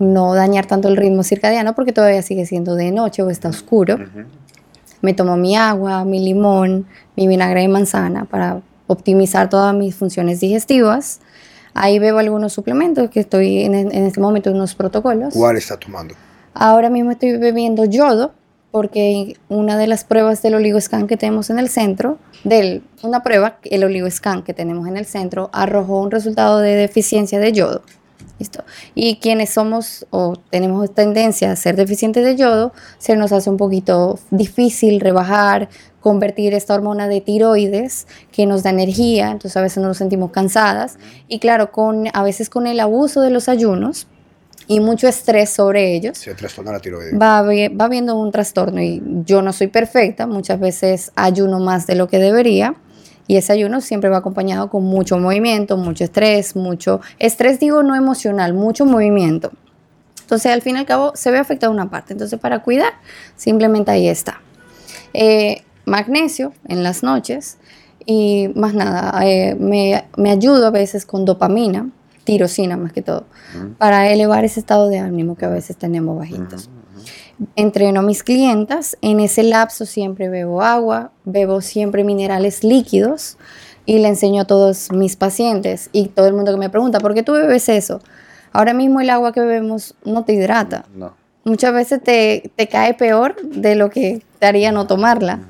[0.00, 3.96] no dañar tanto el ritmo circadiano porque todavía sigue siendo de noche o está oscuro.
[5.02, 10.40] Me tomo mi agua, mi limón, mi vinagre de manzana para optimizar todas mis funciones
[10.40, 11.20] digestivas.
[11.74, 15.32] Ahí bebo algunos suplementos que estoy en, en este momento en unos protocolos.
[15.32, 16.16] ¿Cuál está tomando?
[16.54, 18.32] Ahora mismo estoy bebiendo yodo
[18.70, 23.58] porque una de las pruebas del oligoscan que tenemos en el centro, de una prueba,
[23.64, 27.82] el oligoscan que tenemos en el centro, arrojó un resultado de deficiencia de yodo.
[28.38, 28.64] ¿Listo?
[28.94, 33.58] Y quienes somos o tenemos tendencia a ser deficientes de yodo, se nos hace un
[33.58, 35.68] poquito difícil rebajar,
[36.00, 40.98] convertir esta hormona de tiroides que nos da energía, entonces a veces nos sentimos cansadas.
[41.28, 41.70] Y claro,
[42.14, 44.06] a veces con el abuso de los ayunos,
[44.70, 46.16] y mucho estrés sobre ellos.
[46.16, 47.20] Se trastorna la tiroides.
[47.20, 51.96] Va, va viendo un trastorno y yo no soy perfecta, muchas veces ayuno más de
[51.96, 52.76] lo que debería
[53.26, 57.96] y ese ayuno siempre va acompañado con mucho movimiento, mucho estrés, mucho estrés digo no
[57.96, 59.50] emocional, mucho movimiento.
[60.20, 62.12] Entonces al fin y al cabo se ve afectada una parte.
[62.12, 62.92] Entonces para cuidar
[63.34, 64.40] simplemente ahí está.
[65.14, 67.58] Eh, magnesio en las noches
[68.06, 71.90] y más nada, eh, me, me ayudo a veces con dopamina
[72.24, 73.24] tirosina más que todo,
[73.78, 76.70] para elevar ese estado de ánimo que a veces tenemos bajitos.
[77.56, 83.38] Entreno a mis clientas, en ese lapso siempre bebo agua, bebo siempre minerales líquidos
[83.86, 87.14] y le enseño a todos mis pacientes y todo el mundo que me pregunta, ¿por
[87.14, 88.00] qué tú bebes eso?
[88.52, 90.84] Ahora mismo el agua que bebemos no te hidrata.
[91.44, 95.40] Muchas veces te, te, cae peor de lo que te haría no tomarla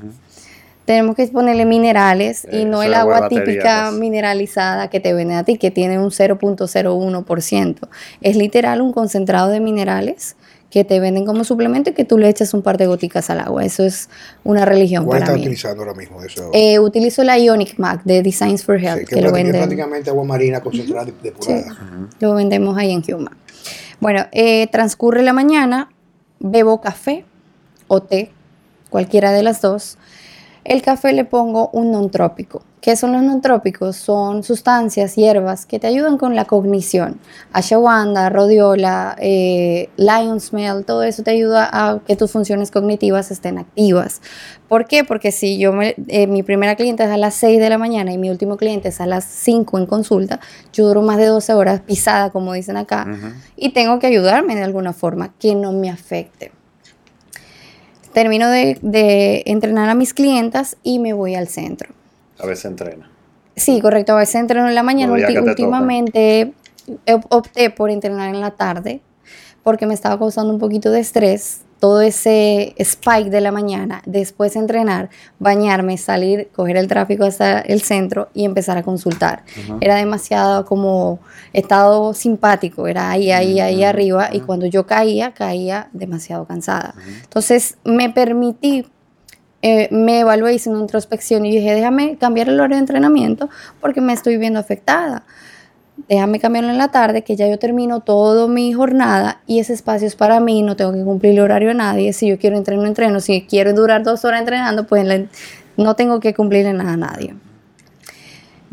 [0.90, 5.56] tenemos que ponerle minerales y no el agua típica mineralizada que te venden a ti,
[5.56, 7.88] que tiene un 0.01%.
[8.22, 10.34] Es literal un concentrado de minerales
[10.68, 13.38] que te venden como suplemento y que tú le echas un par de goticas al
[13.38, 13.64] agua.
[13.64, 14.10] Eso es
[14.42, 16.50] una religión ¿Cuál para estás utilizando ahora mismo eso?
[16.52, 19.52] Eh, utilizo la Ionic Mac de Designs for Health, que, lo venden.
[19.52, 21.72] prácticamente agua marina concentrada depurada.
[21.72, 23.36] Sí, Lo vendemos ahí en Human.
[24.00, 25.88] Bueno, eh, transcurre la mañana,
[26.40, 27.24] bebo café
[27.86, 28.32] o té,
[28.88, 29.96] cualquiera de las dos.
[30.62, 32.62] El café le pongo un non-trópico.
[32.82, 33.96] ¿Qué son los non-trópicos?
[33.96, 37.18] Son sustancias, hierbas que te ayudan con la cognición.
[37.52, 43.56] Ashwagandha, rodiola, eh, lion's male, todo eso te ayuda a que tus funciones cognitivas estén
[43.56, 44.20] activas.
[44.68, 45.02] ¿Por qué?
[45.02, 48.18] Porque si yo eh, mi primera cliente es a las 6 de la mañana y
[48.18, 50.40] mi último cliente es a las 5 en consulta,
[50.74, 53.06] yo duro más de 12 horas pisada, como dicen acá,
[53.56, 56.52] y tengo que ayudarme de alguna forma que no me afecte
[58.12, 61.90] termino de, entrenar a mis clientas y me voy al centro.
[62.38, 63.10] A veces entrena.
[63.56, 64.12] Sí, correcto.
[64.12, 65.12] A veces entreno en la mañana.
[65.12, 66.52] últimamente
[67.28, 69.00] opté por entrenar en la tarde
[69.62, 74.54] porque me estaba causando un poquito de estrés todo ese spike de la mañana, después
[74.54, 79.44] entrenar, bañarme, salir, coger el tráfico hasta el centro y empezar a consultar.
[79.80, 81.20] Era demasiado como
[81.54, 86.94] estado simpático, era ahí, ahí, ahí arriba y cuando yo caía, caía demasiado cansada.
[87.24, 88.86] Entonces me permití
[89.62, 94.00] eh, me evalué, hice una introspección y dije, déjame cambiar el horario de entrenamiento porque
[94.00, 95.24] me estoy viendo afectada
[96.10, 100.08] déjame cambiarlo en la tarde, que ya yo termino toda mi jornada y ese espacio
[100.08, 102.12] es para mí, no tengo que cumplir el horario a nadie.
[102.12, 103.20] Si yo quiero entrenar, entreno.
[103.20, 105.28] Si quiero durar dos horas entrenando, pues
[105.76, 107.36] no tengo que cumplirle nada a nadie.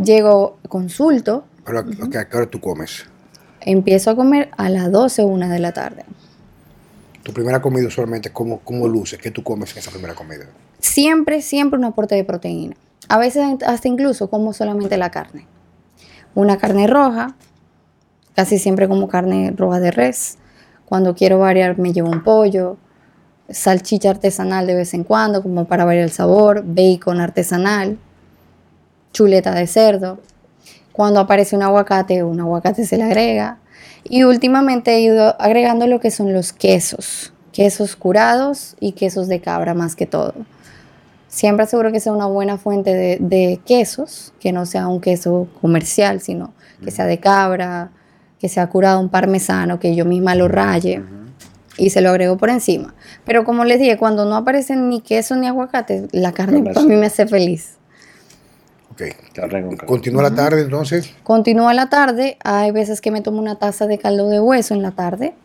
[0.04, 1.46] Llego, consulto.
[1.64, 1.86] ¿Pero a
[2.26, 3.06] qué hora tú comes?
[3.62, 6.06] Empiezo a comer a las 12 o 1 de la tarde.
[7.22, 9.20] tu primera comida usualmente, ¿cómo, cómo luce?
[9.20, 10.46] ¿Qué tú comes en esa primera comida?
[10.80, 12.76] Siempre, siempre un aporte de proteína.
[13.10, 15.46] A veces hasta incluso como solamente la carne.
[16.38, 17.34] Una carne roja,
[18.36, 20.38] casi siempre como carne roja de res.
[20.86, 22.78] Cuando quiero variar me llevo un pollo,
[23.50, 27.98] salchicha artesanal de vez en cuando, como para variar el sabor, bacon artesanal,
[29.14, 30.20] chuleta de cerdo.
[30.92, 33.58] Cuando aparece un aguacate, un aguacate se le agrega.
[34.04, 39.42] Y últimamente he ido agregando lo que son los quesos, quesos curados y quesos de
[39.42, 40.36] cabra más que todo.
[41.38, 46.20] Siempre aseguro que sea una buena fuente de, quesos, que no sea un queso comercial,
[46.20, 47.92] sino que sea de cabra,
[48.40, 51.04] que sea curado un parmesano, que yo misma lo raye
[51.78, 52.96] y se lo agrego por encima.
[53.24, 56.96] Pero como les dije, cuando no aparecen ni queso ni aguacate, la carne para mí
[56.96, 57.76] me hace feliz.
[58.94, 59.04] Ok.
[59.86, 61.14] ¿Continúa la tarde entonces?
[61.22, 62.40] Continúa la tarde.
[62.44, 65.36] Hay veces que me tomo una taza de caldo de hueso en la tarde.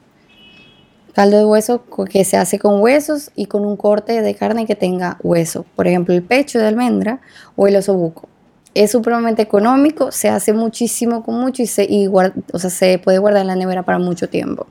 [1.14, 4.74] Caldo de hueso que se hace con huesos y con un corte de carne que
[4.74, 5.66] tenga hueso.
[5.76, 7.20] Por ejemplo, el pecho de almendra
[7.56, 8.28] o el osobuco.
[8.74, 13.42] Es supremamente económico, se hace muchísimo con mucho y, se, o sea, se puede guardar
[13.42, 14.66] en la nevera para mucho tiempo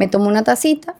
[0.00, 0.94] me tomo una tacita,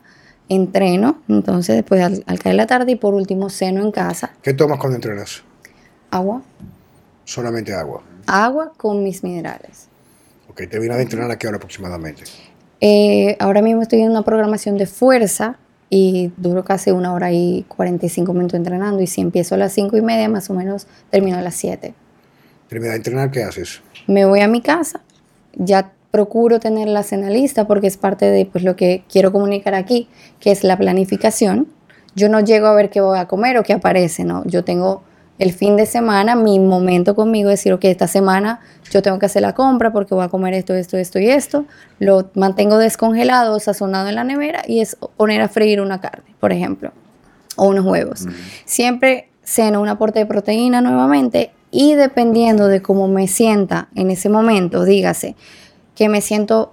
[0.47, 4.33] entreno, entonces después al, caer la tarde y por último ceno en casa.
[4.43, 5.41] ¿Qué tomas cuando entrenas?
[6.11, 6.43] Agua.
[7.25, 8.03] Solamente agua.
[8.27, 9.87] Agua con mis minerales.
[10.51, 12.25] Ok, ¿te vienes a entrenar a qué hora aproximadamente?
[12.81, 15.57] Eh, ahora mismo estoy en una programación de fuerza
[15.89, 19.95] y duro casi una hora y 45 minutos entrenando y si empiezo a las 5
[19.97, 21.93] y media más o menos termino a las 7.
[22.67, 23.81] ¿Termina de entrenar qué haces?
[24.07, 25.01] Me voy a mi casa,
[25.53, 29.75] ya procuro tener la cena lista porque es parte de pues, lo que quiero comunicar
[29.75, 30.07] aquí,
[30.39, 31.67] que es la planificación.
[32.15, 34.43] Yo no llego a ver qué voy a comer o qué aparece, ¿no?
[34.45, 35.03] Yo tengo
[35.41, 38.59] el fin de semana, mi momento conmigo, decir, ok, esta semana
[38.91, 41.65] yo tengo que hacer la compra porque voy a comer esto, esto, esto y esto.
[41.97, 46.51] Lo mantengo descongelado, sazonado en la nevera y es poner a freír una carne, por
[46.51, 46.91] ejemplo,
[47.55, 48.27] o unos huevos.
[48.65, 54.29] Siempre ceno un aporte de proteína nuevamente y dependiendo de cómo me sienta en ese
[54.29, 55.35] momento, dígase,
[55.95, 56.71] que me siento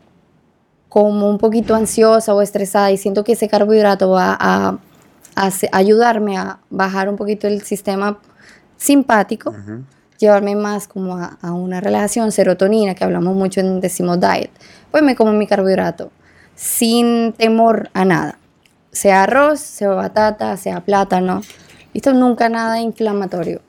[0.91, 4.77] como un poquito ansiosa o estresada y siento que ese carbohidrato va a,
[5.73, 8.19] ayudarme a bajar un poquito el sistema
[8.79, 9.55] simpático,
[10.19, 14.51] llevarme más como a, una relación, serotonina, que hablamos mucho en Decimo Diet,
[14.91, 16.11] pues me como mi carbohidrato
[16.55, 18.39] sin temor a nada,
[18.91, 21.43] sea arroz, sea batata, sea plátano,
[21.95, 23.61] esto nunca nada inflamatorio.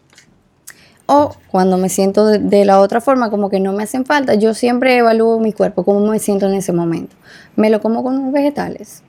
[1.06, 4.54] O cuando me siento de, la otra forma, como que no me hacen falta, yo
[4.54, 7.16] siempre evalúo mi cuerpo, cómo me siento en ese momento.
[7.56, 9.02] Me lo como con vegetales.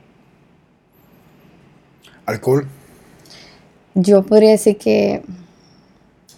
[2.24, 2.66] ¿Alcohol?
[3.94, 5.22] Yo podría decir que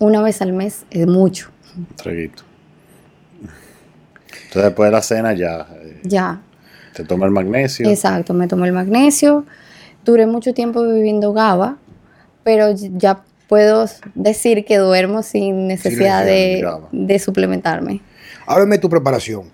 [0.03, 1.51] una vez al mes es mucho.
[1.97, 2.43] traguito.
[4.47, 5.67] Entonces después de la cena ya.
[5.81, 6.41] Eh, ya.
[6.93, 7.89] Te toma el magnesio.
[7.89, 9.47] Exacto, me tomo el magnesio.
[10.05, 11.79] Duré mucho tiempo viviendo GABA,
[12.43, 18.03] pero ya puedo decir que duermo sin necesidad de, suplementarme.
[18.47, 19.45] Háblame de tu preparación.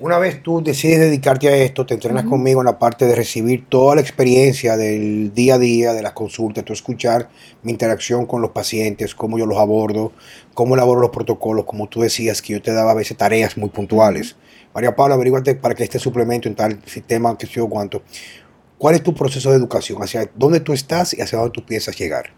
[0.00, 3.66] Una vez tú decides dedicarte a esto, te entrenas conmigo en la parte de recibir
[3.68, 7.28] toda la experiencia del día a día, de las consultas, tú escuchar
[7.62, 10.10] mi interacción con los pacientes, cómo yo los abordo,
[10.52, 13.68] cómo elaboro los protocolos, como tú decías que yo te daba a veces tareas muy
[13.68, 14.34] puntuales.
[14.74, 18.02] María Paula, averíguate para que este suplemento en tal sistema, que yo cuánto.
[18.78, 20.02] ¿Cuál es tu proceso de educación?
[20.02, 22.30] ¿Hacia dónde tú estás y hacia dónde tú piensas llegar?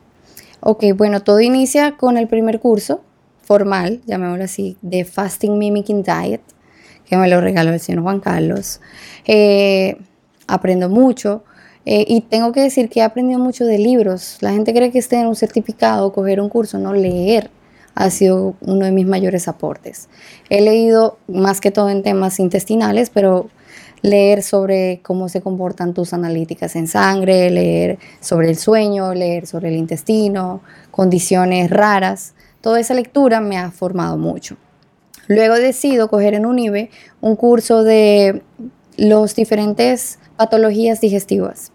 [0.60, 3.00] Ok, bueno, todo inicia con el primer curso
[3.42, 6.42] formal, llamémoslo así, de Fasting Mimicking Diet,
[7.06, 8.80] que me lo regaló el señor Juan Carlos.
[9.26, 9.96] Eh,
[10.46, 11.44] aprendo mucho
[11.84, 14.38] eh, y tengo que decir que he aprendido mucho de libros.
[14.40, 17.50] La gente cree que es tener un certificado, coger un curso, no leer
[17.96, 20.08] ha sido uno de mis mayores aportes.
[20.50, 23.48] He leído más que todo en temas intestinales, pero
[24.02, 29.68] leer sobre cómo se comportan tus analíticas en sangre, leer sobre el sueño, leer sobre
[29.68, 32.34] el intestino, condiciones raras.
[32.60, 34.58] Toda esa lectura me ha formado mucho.
[35.28, 38.42] Luego decido coger en UNIBE un curso de
[38.96, 41.72] los diferentes patologías digestivas.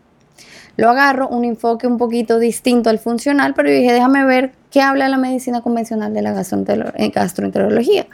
[0.77, 5.09] Lo agarro, un enfoque un poquito distinto al funcional, pero dije, déjame ver qué habla
[5.09, 8.07] la medicina convencional de la gastroenterología.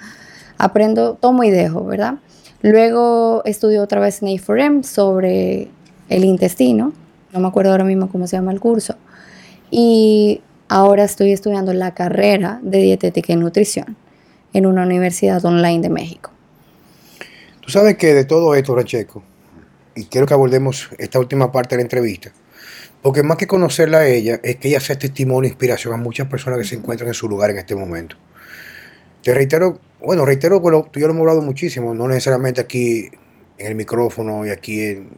[0.58, 2.15] Aprendo, tomo y dejo, ¿verdad?
[2.62, 5.68] Luego estudié otra vez en A4M sobre
[6.09, 6.93] el intestino,
[7.32, 8.95] no me acuerdo ahora mismo cómo se llama el curso,
[9.70, 13.95] y ahora estoy estudiando la carrera de dietética y nutrición
[14.58, 16.32] en una universidad online de México.
[17.62, 19.24] Tú sabes que de todo esto, Racheco,
[19.95, 22.32] y quiero que abordemos esta última parte de la entrevista,
[23.01, 26.28] porque más que conocerla a ella, es que ella sea testimonio e inspiración a muchas
[26.28, 28.16] personas que se encuentran en su lugar en este momento.
[29.22, 33.10] Te reitero bueno, reitero que tú y yo lo hemos hablado muchísimo, no necesariamente aquí
[33.58, 35.10] en el micrófono y aquí en,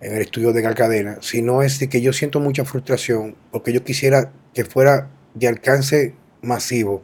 [0.00, 4.64] el estudio de Galcadena, sino es que yo siento mucha frustración porque yo quisiera que
[4.64, 7.02] fuera de alcance masivo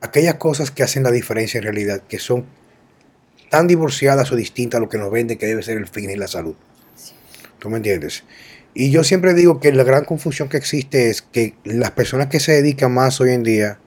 [0.00, 2.46] aquellas cosas que hacen la diferencia en realidad, que son
[3.50, 6.16] tan divorciadas o distintas a lo que nos vende que debe ser el fin y
[6.16, 6.54] la salud.
[7.58, 8.24] ¿Tú me entiendes?
[8.74, 12.38] Y yo siempre digo que la gran confusión que existe es que las personas que
[12.38, 13.80] se dedican más hoy en día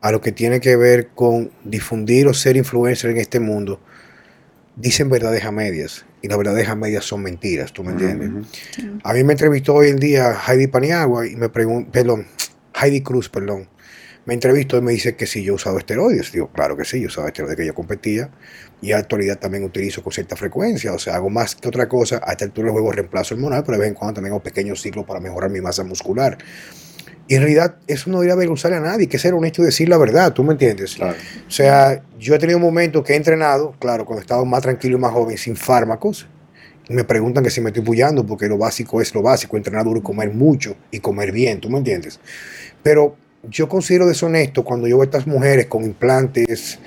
[0.00, 3.80] a lo que tiene que ver con difundir o ser influencer en este mundo,
[4.76, 6.04] dicen verdades a medias.
[6.22, 8.30] Y las verdades a medias son mentiras, ¿tú me entiendes?
[9.04, 12.26] A mí me entrevistó hoy en día Heidi Paniagua y me preguntó, perdón,
[12.74, 13.68] Heidi Cruz, perdón.
[14.26, 16.32] Me entrevistó y me dice que si yo usaba esteroides.
[16.32, 18.28] Digo, claro que sí, yo usaba esteroides, que yo competía.
[18.82, 20.92] Y a la actualidad también utilizo con cierta frecuencia.
[20.92, 22.20] O sea, hago más que otra cosa.
[22.24, 25.06] A esta altura juego reemplazo hormonal, pero de vez en cuando también hago pequeños ciclos
[25.06, 26.38] para mejorar mi masa muscular.
[27.28, 29.98] Y en realidad eso no debería avergonzarle a nadie, que ser honesto y decir la
[29.98, 30.96] verdad, ¿tú me entiendes?
[31.00, 34.96] O sea, yo he tenido momentos que he entrenado, claro, cuando he estado más tranquilo
[34.96, 36.28] y más joven, sin fármacos.
[36.88, 39.98] Me preguntan que si me estoy bullando, porque lo básico es lo básico, entrenar duro
[39.98, 42.20] y comer mucho y comer bien, ¿tú me entiendes?
[42.84, 43.16] Pero
[43.50, 46.78] yo considero deshonesto cuando yo veo a estas mujeres con implantes,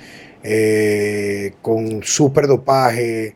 [0.42, 3.34] eh, con súper dopaje,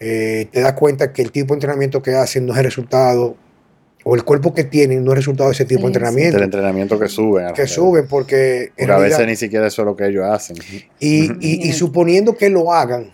[0.00, 3.36] eh, te das cuenta que el tipo de entrenamiento que hacen no es el resultado
[4.04, 6.36] o el cuerpo que tienen no es resultado de ese tipo de entrenamiento.
[6.36, 7.54] El entrenamiento que suben.
[7.54, 8.70] Que suben porque...
[8.76, 10.56] porque a veces ni siquiera eso es lo que ellos hacen.
[11.00, 13.10] Y, suponiendo que lo hagan,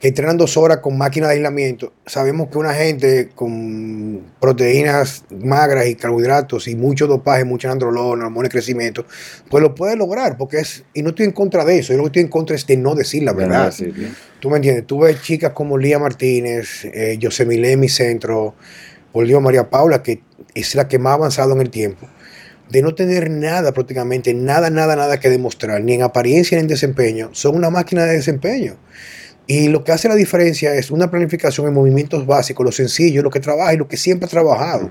[0.00, 5.86] que entrenan dos horas con máquina de aislamiento, sabemos que una gente con proteínas magras
[5.88, 9.04] y carbohidratos y mucho dopaje, mucha androlona, hormonas de crecimiento,
[9.50, 12.04] pues lo puede lograr, porque es, y no estoy en contra de eso, yo lo
[12.04, 13.74] que estoy en contra es de no decir la verdad.
[14.40, 18.54] Tú me entiendes, tú ves chicas como Lía Martínez, eh, Yosemile Mi Centro,
[19.12, 20.22] por Dios, María Paula, que
[20.54, 22.08] es la que más ha avanzado en el tiempo,
[22.70, 26.68] de no tener nada prácticamente, nada, nada, nada que demostrar, ni en apariencia ni en
[26.68, 28.76] desempeño, son una máquina de desempeño.
[29.50, 33.30] Y lo que hace la diferencia es una planificación en movimientos básicos, lo sencillo, lo
[33.30, 34.88] que trabaja y lo que siempre ha trabajado.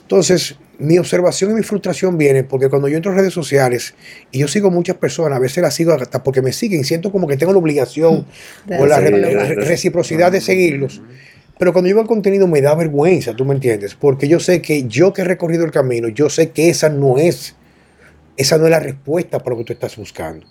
[0.00, 3.94] Entonces, mi observación y mi frustración viene porque cuando yo entro en redes sociales
[4.32, 7.28] y yo sigo muchas personas, a veces las sigo hasta porque me siguen, siento como
[7.28, 8.26] que tengo la obligación
[8.80, 11.00] o la reciprocidad de seguirlos.
[11.56, 14.60] Pero cuando yo veo el contenido me da vergüenza, tú me entiendes, porque yo sé
[14.60, 17.54] que yo que he recorrido el camino, yo sé que esa no es,
[18.36, 20.48] esa no es la respuesta para lo que tú estás buscando.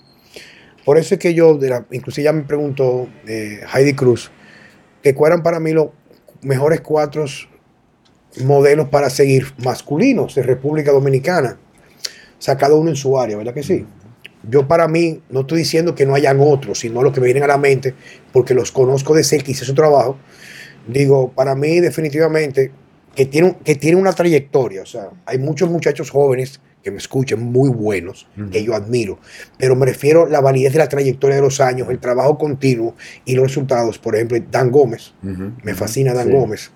[0.86, 4.32] Por eso es que yo, de la, inclusive ya me preguntó eh, Heidi Cruz,
[5.04, 5.90] que cuáles para mí los
[6.42, 7.26] mejores cuatro
[8.44, 11.58] modelos para seguir masculinos de República Dominicana.
[12.38, 13.86] O sea, cada uno en su área, ¿verdad que sí?
[14.44, 17.44] Yo para mí, no estoy diciendo que no hayan otros, sino los que me vienen
[17.44, 17.94] a la mente,
[18.32, 20.18] porque los conozco de cerca, hice su trabajo.
[20.88, 22.72] Digo, para mí definitivamente
[23.16, 24.84] que tiene, que tiene una trayectoria.
[24.84, 29.20] O sea, hay muchos muchachos jóvenes que me escuchen, muy buenos, que yo admiro,
[29.57, 32.95] pero me refiero a la validez de la trayectoria de los años, el trabajo continuo
[33.26, 33.99] y los resultados.
[33.99, 36.72] Por ejemplo, Dan Gómez, me fascina Dan Gómez.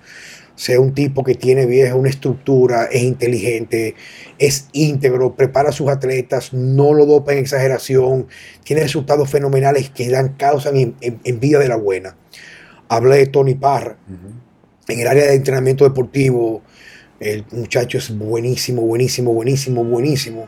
[0.55, 3.95] Sea un tipo que tiene vieja una estructura, es inteligente,
[4.38, 8.27] es íntegro, prepara a sus atletas, no lo dopa en exageración,
[8.63, 12.17] tiene resultados fenomenales que dan causa en, en, vida de la buena.
[12.88, 13.97] Hablé de Tony Parra.
[14.88, 16.61] En el área de entrenamiento deportivo,
[17.19, 20.47] el muchacho es buenísimo, buenísimo, buenísimo, buenísimo.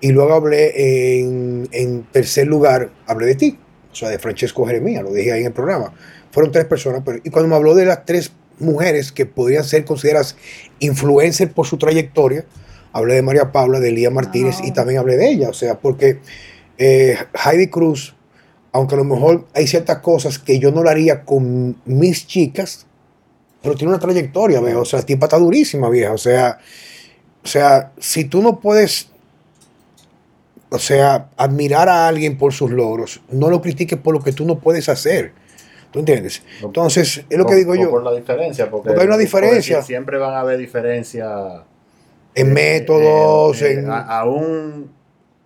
[0.00, 3.58] Y luego hablé en, tercer lugar, hablé de ti,
[3.90, 5.92] o sea, de Francesco Jeremía, lo dije ahí en el programa.
[6.30, 9.84] Fueron tres personas, pero, y cuando me habló de las tres mujeres que podrían ser
[9.84, 10.36] consideradas
[10.78, 12.44] influencers por su trayectoria,
[12.92, 16.20] hablé de María Paula, de Elía Martínez y también hablé de ella, o sea, porque
[16.78, 18.14] eh, Heidi Cruz,
[18.72, 22.86] aunque a lo mejor hay ciertas cosas que yo no lo haría con mis chicas,
[23.62, 24.80] pero tiene una trayectoria, viejo.
[24.80, 26.12] O sea, tipa está durísima, vieja.
[26.12, 26.58] O sea,
[27.44, 29.10] o sea, si tú no puedes,
[30.70, 34.44] o sea, admirar a alguien por sus logros, no lo critiques por lo que tú
[34.44, 35.32] no puedes hacer.
[35.90, 36.42] ¿Tú entiendes?
[36.62, 37.90] Entonces, es lo que digo yo.
[37.90, 39.82] Por la diferencia, porque, hay una diferencia.
[39.82, 41.62] Siempre van a haber diferencias.
[42.32, 43.90] En métodos, en...
[43.90, 44.99] aún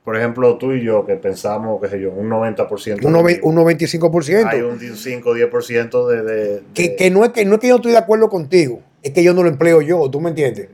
[0.05, 3.07] por ejemplo, tú y yo que pensamos, qué sé yo, un 90%.
[3.07, 4.47] Un, un 95%.
[4.47, 6.23] Hay un 5 10% de...
[6.23, 9.13] de, Que, que, no es que no es que yo estoy de acuerdo contigo, es
[9.13, 10.69] que yo no lo empleo yo, ¿tú me entiendes?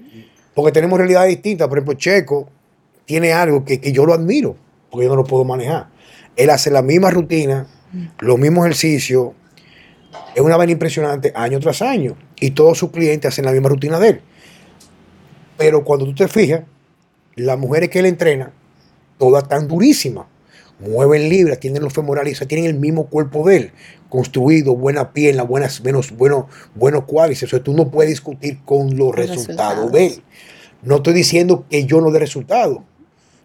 [0.53, 1.69] Porque tenemos realidades distintas.
[1.69, 2.49] Por ejemplo, Checo
[3.05, 4.57] tiene algo que, que yo lo admiro,
[4.91, 5.87] porque yo no lo puedo manejar.
[6.35, 7.69] Él hace la misma rutina,
[8.19, 9.29] los mismos ejercicios,
[10.35, 12.17] es una vaina impresionante año tras año.
[12.41, 14.21] Y todos sus clientes hacen la misma rutina de él.
[15.57, 16.63] Pero cuando tú te fijas,
[17.37, 18.53] las mujeres que él entrena
[19.21, 20.27] todas tan durísimas.
[20.81, 23.73] Mueven libras, tienen los femorales, tienen el mismo cuerpo de él,
[24.09, 27.53] construido, buena pierna, buenas, menos, bueno, buenos cuádriceps.
[27.53, 30.23] Eso tú no puedes discutir con los, resultados, de él.
[30.83, 32.83] No estoy diciendo que yo no dé resultado,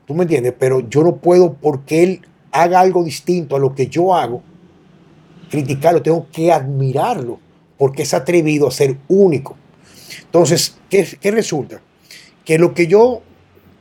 [0.08, 2.22] tú me entiendes, pero yo no puedo porque él
[2.54, 4.42] haga algo distinto a lo que yo hago,
[5.50, 7.42] criticarlo, tengo que admirarlo
[7.78, 9.58] porque es atrevido a ser único.
[10.22, 11.82] Entonces, ¿qué, qué resulta?
[12.46, 13.22] Que lo que yo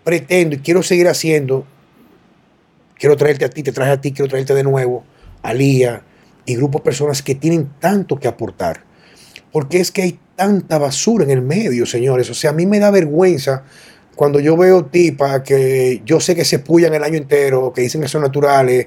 [0.03, 1.65] pretendo y quiero seguir haciendo,
[3.05, 5.05] quiero traerte a ti, te traje a ti, quiero traerte de nuevo,
[5.43, 6.03] a Lía
[6.47, 8.83] y grupos de personas que tienen tanto que aportar.
[9.53, 12.31] Porque es que hay tanta basura en el medio, señores.
[12.31, 13.65] O sea, a mí me da vergüenza
[14.17, 18.01] cuando yo veo tipas que yo sé que se pullan el año entero, que dicen
[18.01, 18.87] que son naturales,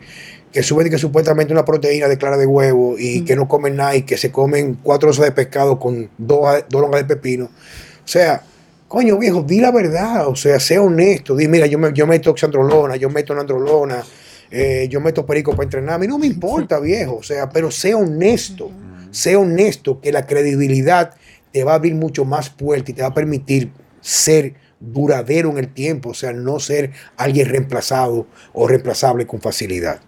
[0.52, 3.96] que suben que supuestamente una proteína de clara de huevo y que no comen nada
[3.96, 7.46] y que se comen cuatro onzas de pescado con dos, dos longas de pepino.
[7.46, 8.42] O sea,
[8.88, 12.32] coño viejo, di la verdad, o sea, sea honesto, di, mira, yo, me, yo meto
[12.32, 14.04] oxandrolona, yo meto nandrolona,
[14.50, 17.70] eh, yo meto perico para entrenar, a mí no me importa viejo, o sea, pero
[17.72, 18.72] sea honesto,
[19.12, 21.16] sea honesto que la credibilidad
[21.52, 25.58] te va a abrir mucho más puertas y te va a permitir ser duradero en
[25.58, 30.02] el tiempo, o sea, no ser alguien reemplazado o reemplazable con facilidad.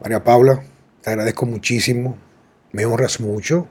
[0.00, 0.62] María Paula,
[1.02, 2.16] te agradezco muchísimo,
[2.72, 3.68] me honras mucho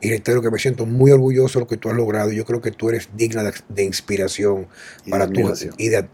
[0.00, 2.30] y reitero que me siento muy orgulloso de lo que tú has logrado.
[2.32, 4.68] Yo creo que tú eres digna de, inspiración
[5.08, 5.40] para tu
[5.78, 6.06] y, de,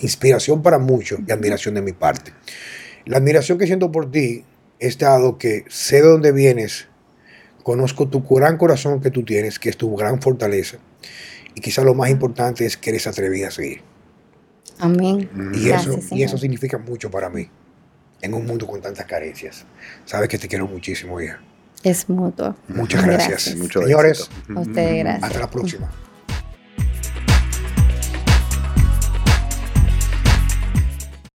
[0.00, 2.32] inspiración para muchos y admiración de mi parte.
[3.06, 4.44] La admiración que siento por ti
[4.78, 6.88] es dado que sé de dónde vienes,
[7.62, 10.78] conozco tu gran corazón que tú tienes, que es tu gran fortaleza
[11.54, 13.82] y quizás lo más importante es que eres atrevida a seguir.
[14.78, 15.28] Amén.
[15.54, 17.48] Y, eso, y eso significa mucho para mí
[18.22, 19.66] en un mundo con tantas carencias.
[20.04, 21.40] Sabes que te quiero muchísimo, hija.
[21.82, 22.54] Es mutuo.
[22.68, 23.42] Muchas gracias.
[23.42, 25.24] Señores, a usted gracias.
[25.24, 25.90] Hasta la próxima.